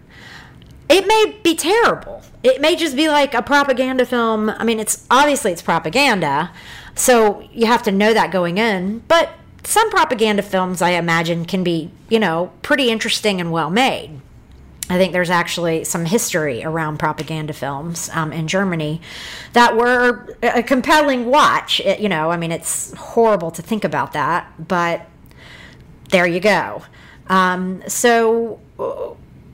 It 0.89 1.05
may 1.07 1.37
be 1.43 1.55
terrible. 1.55 2.21
It 2.43 2.61
may 2.61 2.75
just 2.75 2.95
be 2.95 3.09
like 3.09 3.33
a 3.33 3.41
propaganda 3.41 4.05
film. 4.05 4.49
I 4.49 4.63
mean, 4.63 4.79
it's 4.79 5.05
obviously 5.11 5.51
it's 5.51 5.61
propaganda, 5.61 6.51
so 6.95 7.47
you 7.51 7.65
have 7.65 7.83
to 7.83 7.91
know 7.91 8.13
that 8.13 8.31
going 8.31 8.57
in. 8.57 8.99
But 9.07 9.31
some 9.63 9.89
propaganda 9.89 10.41
films, 10.43 10.81
I 10.81 10.91
imagine, 10.91 11.43
can 11.43 11.63
be, 11.63 11.91
you 12.09 12.19
know, 12.19 12.53
pretty 12.61 12.89
interesting 12.89 13.41
and 13.41 13.51
well 13.51 13.69
made. 13.69 14.21
I 14.89 14.97
think 14.97 15.11
there's 15.11 15.29
actually 15.29 15.83
some 15.83 16.05
history 16.05 16.63
around 16.63 16.97
propaganda 16.97 17.51
films 17.51 18.09
um, 18.13 18.31
in 18.31 18.47
Germany 18.47 19.01
that 19.51 19.75
were 19.75 20.37
a 20.41 20.63
compelling 20.63 21.25
watch. 21.25 21.81
It, 21.81 21.99
you 21.99 22.07
know, 22.07 22.31
I 22.31 22.37
mean, 22.37 22.53
it's 22.53 22.93
horrible 22.93 23.51
to 23.51 23.61
think 23.61 23.83
about 23.83 24.13
that, 24.13 24.49
but 24.65 25.05
there 26.09 26.25
you 26.25 26.39
go. 26.39 26.83
Um, 27.27 27.83
so, 27.87 28.61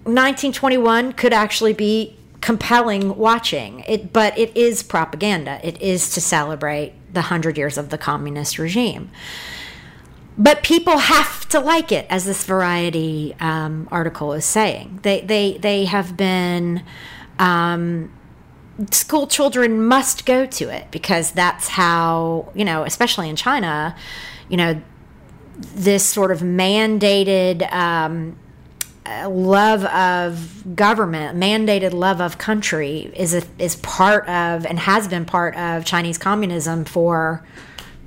1921 0.04 1.14
could 1.14 1.34
actually 1.34 1.74
be 1.74 2.18
compelling 2.42 3.16
watching. 3.18 3.82
It, 3.88 4.12
but 4.12 4.38
it 4.38 4.56
is 4.56 4.84
propaganda. 4.84 5.60
It 5.64 5.82
is 5.82 6.10
to 6.12 6.22
celebrate 6.22 6.94
the 7.14 7.22
hundred 7.24 7.58
years 7.58 7.78
of 7.78 7.90
the 7.90 7.98
communist 7.98 8.58
regime 8.58 9.12
but 10.38 10.64
people 10.64 10.98
have 10.98 11.48
to 11.50 11.60
like 11.60 11.92
it, 11.92 12.08
as 12.10 12.26
this 12.26 12.44
Variety 12.44 13.36
um, 13.40 13.88
article 13.92 14.34
is 14.34 14.46
saying. 14.46 15.00
They 15.04 15.22
they 15.22 15.58
they 15.58 15.86
have 15.86 16.18
been. 16.18 16.84
Um, 17.40 18.12
school 18.90 19.28
children 19.28 19.86
must 19.86 20.26
go 20.26 20.48
to 20.48 20.70
it 20.70 20.90
because 20.90 21.32
that's 21.32 21.68
how 21.68 22.52
you 22.56 22.66
know, 22.66 22.84
especially 22.84 23.30
in 23.30 23.36
China, 23.36 23.96
you 24.50 24.58
know, 24.58 24.82
this 25.58 26.04
sort 26.04 26.32
of 26.32 26.40
mandated. 26.40 27.72
Um, 27.72 28.38
love 29.06 29.84
of 29.86 30.76
government, 30.76 31.38
mandated 31.38 31.94
love 31.94 32.22
of 32.22 32.38
country 32.38 33.12
is 33.16 33.34
a, 33.34 33.44
is 33.60 33.76
part 33.78 34.28
of 34.28 34.66
and 34.66 34.80
has 34.80 35.08
been 35.08 35.26
part 35.26 35.56
of 35.56 35.86
Chinese 35.86 36.18
communism 36.18 36.86
for 36.86 37.44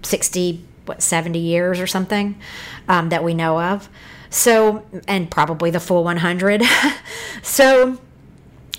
60 0.02 0.64
what 0.86 1.02
70 1.02 1.38
years 1.38 1.80
or 1.80 1.86
something 1.86 2.40
um, 2.88 3.08
that 3.10 3.22
we 3.22 3.34
know 3.34 3.60
of. 3.60 3.88
So 4.30 4.84
and 5.06 5.30
probably 5.30 5.70
the 5.70 5.80
full 5.80 6.04
100 6.04 6.62
so 7.42 7.98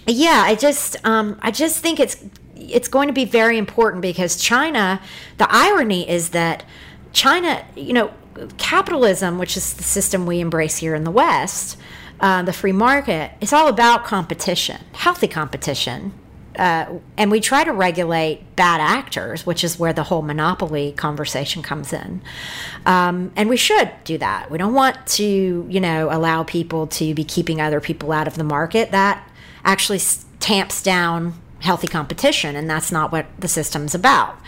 yeah 0.06 0.44
i 0.46 0.56
just 0.56 0.96
um, 1.06 1.38
i 1.42 1.52
just 1.52 1.80
think 1.80 2.00
it's 2.00 2.24
it's 2.56 2.88
going 2.88 3.08
to 3.08 3.14
be 3.14 3.26
very 3.26 3.58
important 3.58 4.02
because 4.02 4.38
china 4.38 5.02
the 5.38 5.48
irony 5.50 6.10
is 6.10 6.30
that 6.30 6.64
china 7.12 7.66
you 7.76 7.94
know 7.94 8.12
capitalism 8.58 9.38
which 9.38 9.58
is 9.58 9.74
the 9.74 9.84
system 9.84 10.26
we 10.26 10.40
embrace 10.40 10.78
here 10.78 10.96
in 10.96 11.04
the 11.04 11.12
west 11.12 11.78
uh, 12.20 12.42
the 12.44 12.54
free 12.54 12.72
market 12.72 13.32
it's 13.42 13.54
all 13.54 13.68
about 13.68 14.06
competition 14.06 14.82
healthy 14.94 15.28
competition 15.28 16.14
uh, 16.58 16.98
and 17.18 17.30
we 17.30 17.40
try 17.40 17.64
to 17.64 17.72
regulate 17.72 18.56
bad 18.56 18.82
actors, 18.82 19.46
which 19.46 19.64
is 19.64 19.78
where 19.78 19.94
the 19.94 20.04
whole 20.04 20.24
monopoly 20.24 20.92
conversation 20.94 21.62
comes 21.62 21.94
in. 21.94 22.22
Um, 22.86 23.32
and 23.36 23.48
we 23.48 23.58
should 23.58 23.92
do 24.04 24.18
that. 24.18 24.50
We 24.50 24.58
don't 24.58 24.74
want 24.74 25.06
to, 25.08 25.68
you 25.70 25.80
know, 25.80 26.10
allow 26.12 26.44
people 26.44 26.88
to 26.88 27.14
be 27.14 27.24
keeping 27.24 27.62
other 27.62 27.80
people 27.80 28.12
out 28.12 28.28
of 28.28 28.36
the 28.36 28.44
market. 28.44 28.92
That 28.92 29.28
actually 29.64 30.00
tamps 30.40 30.82
down 30.82 31.36
healthy 31.60 31.88
competition, 31.88 32.56
and 32.56 32.70
that's 32.70 32.92
not 32.92 33.12
what 33.12 33.28
the 33.38 33.48
system's 33.48 33.94
about. 33.94 34.40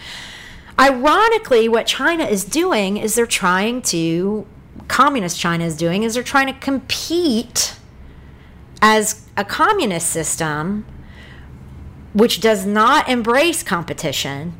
Ironically, 0.80 1.68
what 1.68 1.86
China 1.86 2.24
is 2.24 2.44
doing 2.46 2.98
is 2.98 3.16
they're 3.16 3.28
trying 3.28 3.82
to, 3.84 4.48
communist 4.88 5.40
China 5.40 5.66
is 5.66 5.76
doing, 5.76 6.04
is 6.04 6.14
they're 6.14 6.24
trying 6.24 6.48
to 6.48 6.60
compete 6.60 7.76
as 8.82 9.28
a 9.36 9.44
communist 9.44 10.10
system 10.10 10.86
which 12.14 12.42
does 12.42 12.66
not 12.66 13.08
embrace 13.08 13.62
competition, 13.62 14.54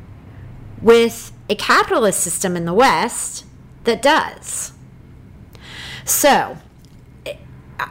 with 0.80 1.32
a 1.48 1.54
capitalist 1.54 2.20
system 2.20 2.56
in 2.56 2.64
the 2.64 2.72
West 2.72 3.44
that 3.84 4.00
does. 4.00 4.72
So, 6.04 6.58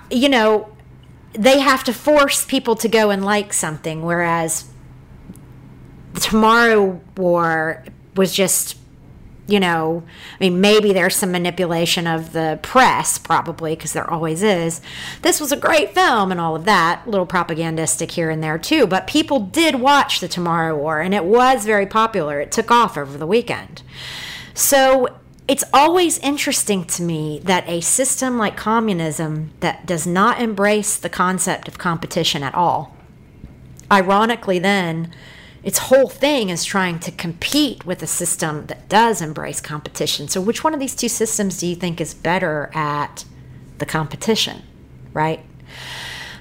you 0.09 0.29
know, 0.29 0.73
they 1.33 1.59
have 1.59 1.83
to 1.83 1.93
force 1.93 2.45
people 2.45 2.75
to 2.77 2.87
go 2.87 3.09
and 3.09 3.23
like 3.23 3.53
something, 3.53 4.01
whereas 4.03 4.69
the 6.13 6.21
Tomorrow 6.21 7.01
War 7.17 7.83
was 8.15 8.33
just 8.33 8.77
you 9.49 9.59
know, 9.59 10.03
I 10.35 10.43
mean, 10.43 10.61
maybe 10.61 10.93
there's 10.93 11.15
some 11.15 11.31
manipulation 11.31 12.07
of 12.07 12.33
the 12.33 12.59
press, 12.61 13.17
probably, 13.17 13.75
because 13.75 13.93
there 13.93 14.09
always 14.09 14.43
is. 14.43 14.81
This 15.21 15.39
was 15.39 15.51
a 15.51 15.57
great 15.57 15.93
film 15.93 16.31
and 16.31 16.39
all 16.39 16.55
of 16.55 16.65
that, 16.65 17.07
little 17.07 17.25
propagandistic 17.25 18.11
here 18.11 18.29
and 18.29 18.43
there 18.43 18.57
too. 18.57 18.87
But 18.87 19.07
people 19.07 19.39
did 19.39 19.75
watch 19.75 20.19
The 20.19 20.27
Tomorrow 20.27 20.77
War, 20.77 21.01
and 21.01 21.13
it 21.13 21.25
was 21.25 21.65
very 21.65 21.85
popular. 21.85 22.39
It 22.39 22.51
took 22.51 22.71
off 22.71 22.97
over 22.97 23.17
the 23.17 23.27
weekend. 23.27 23.81
So 24.53 25.07
it's 25.47 25.63
always 25.73 26.19
interesting 26.19 26.85
to 26.85 27.01
me 27.01 27.41
that 27.43 27.67
a 27.67 27.81
system 27.81 28.37
like 28.37 28.55
communism 28.55 29.51
that 29.61 29.85
does 29.87 30.05
not 30.05 30.39
embrace 30.39 30.95
the 30.95 31.09
concept 31.09 31.67
of 31.67 31.79
competition 31.79 32.43
at 32.43 32.53
all, 32.53 32.95
ironically, 33.91 34.59
then, 34.59 35.11
its 35.63 35.77
whole 35.77 36.07
thing 36.07 36.49
is 36.49 36.63
trying 36.63 36.99
to 36.99 37.11
compete 37.11 37.85
with 37.85 38.01
a 38.01 38.07
system 38.07 38.67
that 38.67 38.87
does 38.87 39.21
embrace 39.21 39.59
competition. 39.59 40.27
So, 40.27 40.39
which 40.39 40.63
one 40.63 40.73
of 40.73 40.79
these 40.79 40.95
two 40.95 41.09
systems 41.09 41.59
do 41.59 41.67
you 41.67 41.75
think 41.75 41.99
is 41.99 42.13
better 42.13 42.71
at 42.73 43.25
the 43.77 43.85
competition, 43.85 44.63
right? 45.13 45.41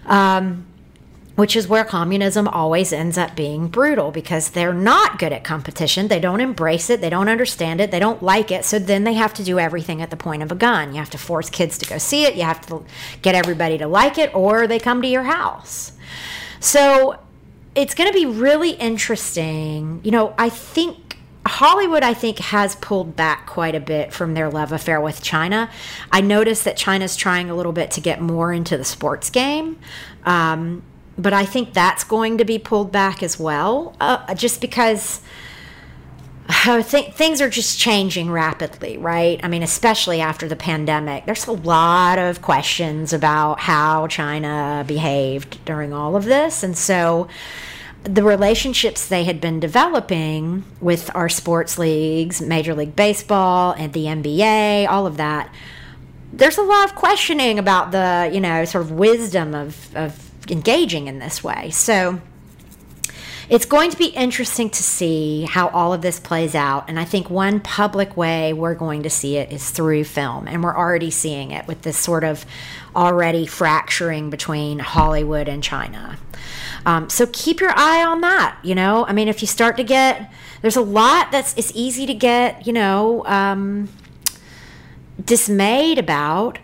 Um, 0.07 0.67
which 1.39 1.55
is 1.55 1.69
where 1.69 1.85
communism 1.85 2.49
always 2.49 2.93
ends 2.93 3.17
up 3.17 3.37
being 3.37 3.69
brutal 3.69 4.11
because 4.11 4.51
they're 4.51 4.75
not 4.75 5.21
good 5.21 5.33
at 5.33 5.45
competition. 5.45 6.09
They 6.09 6.19
don't 6.19 6.41
embrace 6.41 6.91
it, 6.91 7.01
they 7.01 7.11
don't 7.11 7.29
understand 7.29 7.81
it, 7.81 7.93
they 7.93 8.01
don't 8.01 8.21
like 8.21 8.51
it. 8.51 8.65
So 8.65 8.81
then 8.81 9.05
they 9.05 9.13
have 9.13 9.35
to 9.35 9.45
do 9.45 9.57
everything 9.57 10.03
at 10.03 10.11
the 10.11 10.17
point 10.17 10.43
of 10.43 10.51
a 10.51 10.57
gun. 10.57 10.93
You 10.93 10.99
have 10.99 11.11
to 11.11 11.19
force 11.19 11.49
kids 11.49 11.79
to 11.79 11.87
go 11.87 11.97
see 11.97 12.25
it, 12.25 12.35
you 12.35 12.43
have 12.43 12.67
to 12.67 12.85
get 13.23 13.37
everybody 13.37 13.79
to 13.79 13.87
like 13.87 14.19
it, 14.19 14.35
or 14.35 14.67
they 14.67 14.81
come 14.81 15.01
to 15.01 15.07
your 15.07 15.23
house. 15.23 15.93
So 16.59 17.21
it's 17.75 17.95
going 17.95 18.11
to 18.11 18.15
be 18.15 18.27
really 18.27 18.71
interesting. 18.71 20.01
You 20.03 20.11
know, 20.11 20.35
I 20.39 20.49
think 20.49 21.19
Hollywood, 21.47 22.03
I 22.03 22.15
think, 22.15 22.39
has 22.39 22.77
pulled 22.77 23.17
back 23.17 23.47
quite 23.47 23.75
a 23.75 23.81
bit 23.81 24.13
from 24.13 24.35
their 24.35 24.51
love 24.51 24.73
affair 24.73 25.01
with 25.01 25.23
China. 25.23 25.71
I 26.13 26.21
noticed 26.21 26.65
that 26.65 26.77
China's 26.77 27.17
trying 27.17 27.51
a 27.51 27.55
little 27.55 27.73
bit 27.73 27.91
to 27.93 28.01
get 28.01 28.21
more 28.21 28.53
into 28.53 28.77
the 28.77 28.85
sports 28.85 29.31
game. 29.31 29.79
Um, 30.25 30.83
but 31.17 31.33
I 31.33 31.45
think 31.45 31.73
that's 31.73 32.05
going 32.05 32.39
to 32.39 32.45
be 32.45 32.59
pulled 32.59 32.93
back 32.93 33.23
as 33.23 33.39
well, 33.39 33.97
uh, 34.01 34.35
just 34.35 34.61
because 34.61 35.21
Oh, 36.51 36.79
I 36.79 36.83
think 36.83 37.15
things 37.15 37.43
are 37.43 37.51
just 37.51 37.79
changing 37.79 38.31
rapidly, 38.31 38.97
right? 38.97 39.39
I 39.43 39.49
mean, 39.49 39.63
especially 39.63 40.23
after 40.23 40.49
the 40.49 40.57
pandemic, 40.57 41.27
there's 41.27 41.47
a 41.47 41.53
lot 41.53 42.19
of 42.19 42.41
questions 42.41 43.13
about 43.13 43.61
how 43.61 44.07
China 44.07 44.83
behaved 44.87 45.63
during 45.67 45.93
all 45.93 46.17
of 46.17 46.25
this. 46.25 46.63
And 46.63 46.77
so, 46.77 47.29
the 48.05 48.23
relationships 48.23 49.07
they 49.07 49.25
had 49.25 49.41
been 49.41 49.61
developing 49.61 50.65
with 50.81 51.11
our 51.15 51.29
sports 51.29 51.79
leagues, 51.79 52.41
Major 52.41 52.75
League 52.75 52.97
Baseball 52.97 53.75
and 53.77 53.93
the 53.93 54.05
NBA, 54.05 54.89
all 54.89 55.07
of 55.07 55.19
that, 55.19 55.53
there's 56.33 56.57
a 56.57 56.63
lot 56.63 56.89
of 56.89 56.95
questioning 56.95 57.59
about 57.59 57.91
the, 57.91 58.31
you 58.33 58.41
know, 58.41 58.65
sort 58.65 58.85
of 58.85 58.93
wisdom 58.93 59.55
of, 59.55 59.95
of 59.95 60.31
engaging 60.51 61.09
in 61.09 61.19
this 61.19 61.43
way. 61.45 61.71
So 61.71 62.21
it's 63.51 63.65
going 63.65 63.91
to 63.91 63.97
be 63.97 64.07
interesting 64.07 64.69
to 64.69 64.83
see 64.83 65.45
how 65.45 65.69
all 65.69 65.95
of 65.95 66.03
this 66.03 66.21
plays 66.21 66.55
out. 66.55 66.89
And 66.89 67.01
I 67.01 67.05
think 67.05 67.31
one 67.31 67.61
public 67.61 68.17
way 68.17 68.53
we're 68.53 68.75
going 68.75 69.03
to 69.05 69.11
see 69.11 69.37
it 69.39 69.51
is 69.51 69.71
through 69.71 70.05
film. 70.05 70.47
And 70.47 70.63
we're 70.63 70.77
already 70.77 71.11
seeing 71.11 71.51
it 71.51 71.67
with 71.67 71.83
this 71.83 71.97
sort 71.97 72.25
of 72.25 72.45
already 72.95 73.47
fracturing 73.47 74.29
between 74.29 74.81
Hollywood 74.81 75.49
and 75.49 75.63
China. 75.63 76.19
Um, 76.85 77.09
so 77.09 77.27
keep 77.33 77.61
your 77.61 77.73
eye 77.75 78.05
on 78.05 78.21
that. 78.21 78.59
You 78.63 78.75
know, 78.75 79.07
I 79.07 79.13
mean, 79.13 79.29
if 79.29 79.41
you 79.41 79.49
start 79.49 79.77
to 79.79 79.85
get, 79.85 80.31
there's 80.61 80.77
a 80.77 80.83
lot 80.83 81.33
that's 81.33 81.57
it's 81.57 81.73
easy 81.75 82.05
to 82.07 82.15
get, 82.15 82.67
you 82.67 82.73
know, 82.73 83.25
um, 83.25 83.89
dismayed 85.25 85.99
about. 85.99 86.59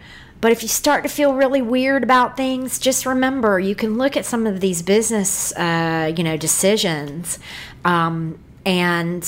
But 0.44 0.52
if 0.52 0.60
you 0.62 0.68
start 0.68 1.04
to 1.04 1.08
feel 1.08 1.32
really 1.32 1.62
weird 1.62 2.02
about 2.02 2.36
things, 2.36 2.78
just 2.78 3.06
remember 3.06 3.58
you 3.58 3.74
can 3.74 3.96
look 3.96 4.14
at 4.14 4.26
some 4.26 4.46
of 4.46 4.60
these 4.60 4.82
business, 4.82 5.56
uh, 5.56 6.12
you 6.14 6.22
know, 6.22 6.36
decisions, 6.36 7.38
um, 7.82 8.38
and 8.66 9.26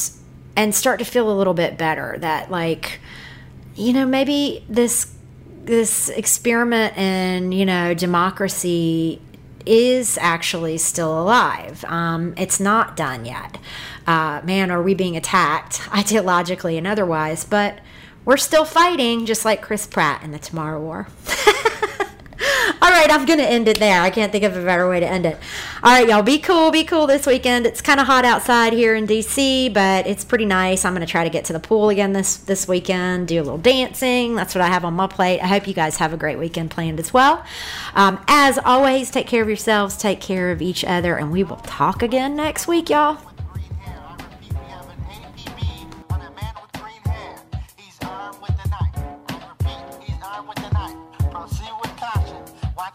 and 0.57 0.74
start 0.74 0.99
to 0.99 1.07
feel 1.07 1.32
a 1.32 1.32
little 1.32 1.55
bit 1.55 1.78
better. 1.78 2.18
That 2.18 2.51
like, 2.51 3.01
you 3.76 3.95
know, 3.95 4.05
maybe 4.05 4.62
this 4.68 5.11
this 5.64 6.11
experiment 6.11 6.99
in 6.99 7.51
you 7.51 7.64
know 7.64 7.95
democracy 7.95 9.18
is 9.64 10.18
actually 10.20 10.76
still 10.76 11.18
alive. 11.18 11.82
Um, 11.86 12.34
it's 12.36 12.61
not 12.61 12.95
done 12.95 13.24
yet. 13.24 13.57
Uh, 14.07 14.43
man, 14.45 14.70
are 14.70 14.82
we 14.82 14.93
being 14.93 15.16
attacked 15.16 15.80
ideologically 15.84 16.76
and 16.76 16.86
otherwise? 16.86 17.47
But 17.47 17.78
we're 18.27 18.37
still 18.37 18.66
fighting, 18.66 19.24
just 19.24 19.47
like 19.47 19.62
Chris 19.62 19.87
Pratt 19.87 20.22
in 20.22 20.33
the 20.33 20.39
Tomorrow 20.39 20.83
War. 20.83 21.07
All 22.83 22.91
right, 22.91 23.11
I'm 23.11 23.24
going 23.24 23.39
to 23.39 23.49
end 23.49 23.68
it 23.68 23.79
there. 23.79 24.03
I 24.03 24.11
can't 24.11 24.31
think 24.31 24.45
of 24.45 24.57
a 24.57 24.64
better 24.64 24.89
way 24.89 25.01
to 25.01 25.07
end 25.07 25.24
it. 25.24 25.39
All 25.83 25.93
right, 25.93 26.07
y'all, 26.07 26.22
be 26.22 26.39
cool, 26.39 26.70
be 26.70 26.85
cool 26.85 27.07
this 27.07 27.27
weekend. 27.27 27.66
It's 27.66 27.81
kind 27.81 28.01
of 28.01 28.07
hot 28.07 28.24
outside 28.24 28.72
here 28.72 28.95
in 28.95 29.07
DC, 29.07 29.72
but 29.72 30.07
it's 30.07 30.24
pretty 30.24 30.45
nice. 30.45 30.85
I'm 30.85 30.93
going 30.93 31.07
to 31.07 31.11
try 31.11 31.24
to 31.24 31.31
get 31.31 31.45
to 31.47 31.53
the 31.53 31.61
pool 31.61 31.89
again 31.89 32.12
this 32.12 32.37
this 32.37 32.68
weekend, 32.68 33.29
do 33.29 33.37
a 33.37 33.45
little 33.45 33.59
dancing. 33.59 34.35
That's 34.35 34.55
what 34.55 34.62
I 34.62 34.68
have 34.68 34.85
on 34.85 34.95
my 34.95 35.07
plate. 35.07 35.41
I 35.41 35.47
hope 35.47 35.66
you 35.66 35.74
guys 35.74 35.97
have 35.97 36.12
a 36.12 36.16
great 36.16 36.39
weekend 36.39 36.70
planned 36.70 37.01
as 37.01 37.14
well. 37.14 37.45
Um, 37.95 38.22
as 38.29 38.59
always, 38.64 39.11
take 39.11 39.27
care 39.27 39.43
of 39.43 39.49
yourselves, 39.49 39.97
take 39.97 40.20
care 40.20 40.51
of 40.51 40.61
each 40.61 40.85
other, 40.85 41.16
and 41.16 41.31
we 41.31 41.45
will 41.45 41.57
talk 41.57 42.03
again 42.03 42.37
next 42.37 42.66
week, 42.66 42.91
y'all. 42.91 43.26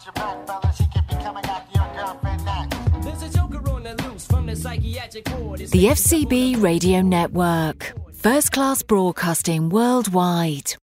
Watch 0.02 0.06
your 0.06 0.14
back, 0.14 0.48
fellas. 0.48 0.78
He 0.80 0.86
could 0.88 1.08
be 1.08 1.16
coming 1.16 1.46
after 1.46 1.78
your 1.78 1.96
girlfriend 1.96 2.46
next. 2.46 3.04
There's 3.04 3.22
a 3.22 3.38
joker 3.38 3.70
on 3.70 3.84
the 3.84 3.94
loose 4.04 4.26
from 4.26 4.48
the 4.48 4.56
psychiatric 4.56 5.30
ward. 5.38 5.60
The 5.60 5.86
FCB 5.86 6.62
Radio 6.62 7.02
Network. 7.02 7.94
First 8.14 8.52
class 8.52 8.82
broadcasting 8.82 9.70
worldwide. 9.70 10.74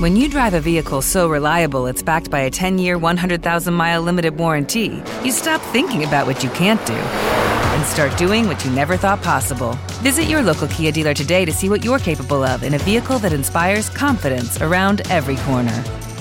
When 0.00 0.16
you 0.16 0.28
drive 0.28 0.54
a 0.54 0.60
vehicle 0.60 1.02
so 1.02 1.28
reliable 1.28 1.86
it's 1.86 2.02
backed 2.02 2.30
by 2.30 2.40
a 2.40 2.50
10 2.50 2.78
year, 2.78 2.98
100,000 2.98 3.74
mile 3.74 4.02
limited 4.02 4.36
warranty, 4.36 5.00
you 5.22 5.30
stop 5.30 5.60
thinking 5.60 6.02
about 6.02 6.26
what 6.26 6.42
you 6.42 6.50
can't 6.50 6.84
do 6.84 6.94
and 6.94 7.86
start 7.86 8.16
doing 8.18 8.48
what 8.48 8.64
you 8.64 8.72
never 8.72 8.96
thought 8.96 9.22
possible. 9.22 9.78
Visit 10.02 10.24
your 10.24 10.42
local 10.42 10.66
Kia 10.66 10.90
dealer 10.90 11.14
today 11.14 11.44
to 11.44 11.52
see 11.52 11.68
what 11.68 11.84
you're 11.84 12.00
capable 12.00 12.42
of 12.42 12.64
in 12.64 12.74
a 12.74 12.78
vehicle 12.78 13.20
that 13.20 13.32
inspires 13.32 13.88
confidence 13.88 14.60
around 14.60 15.02
every 15.10 15.36
corner. 15.36 15.84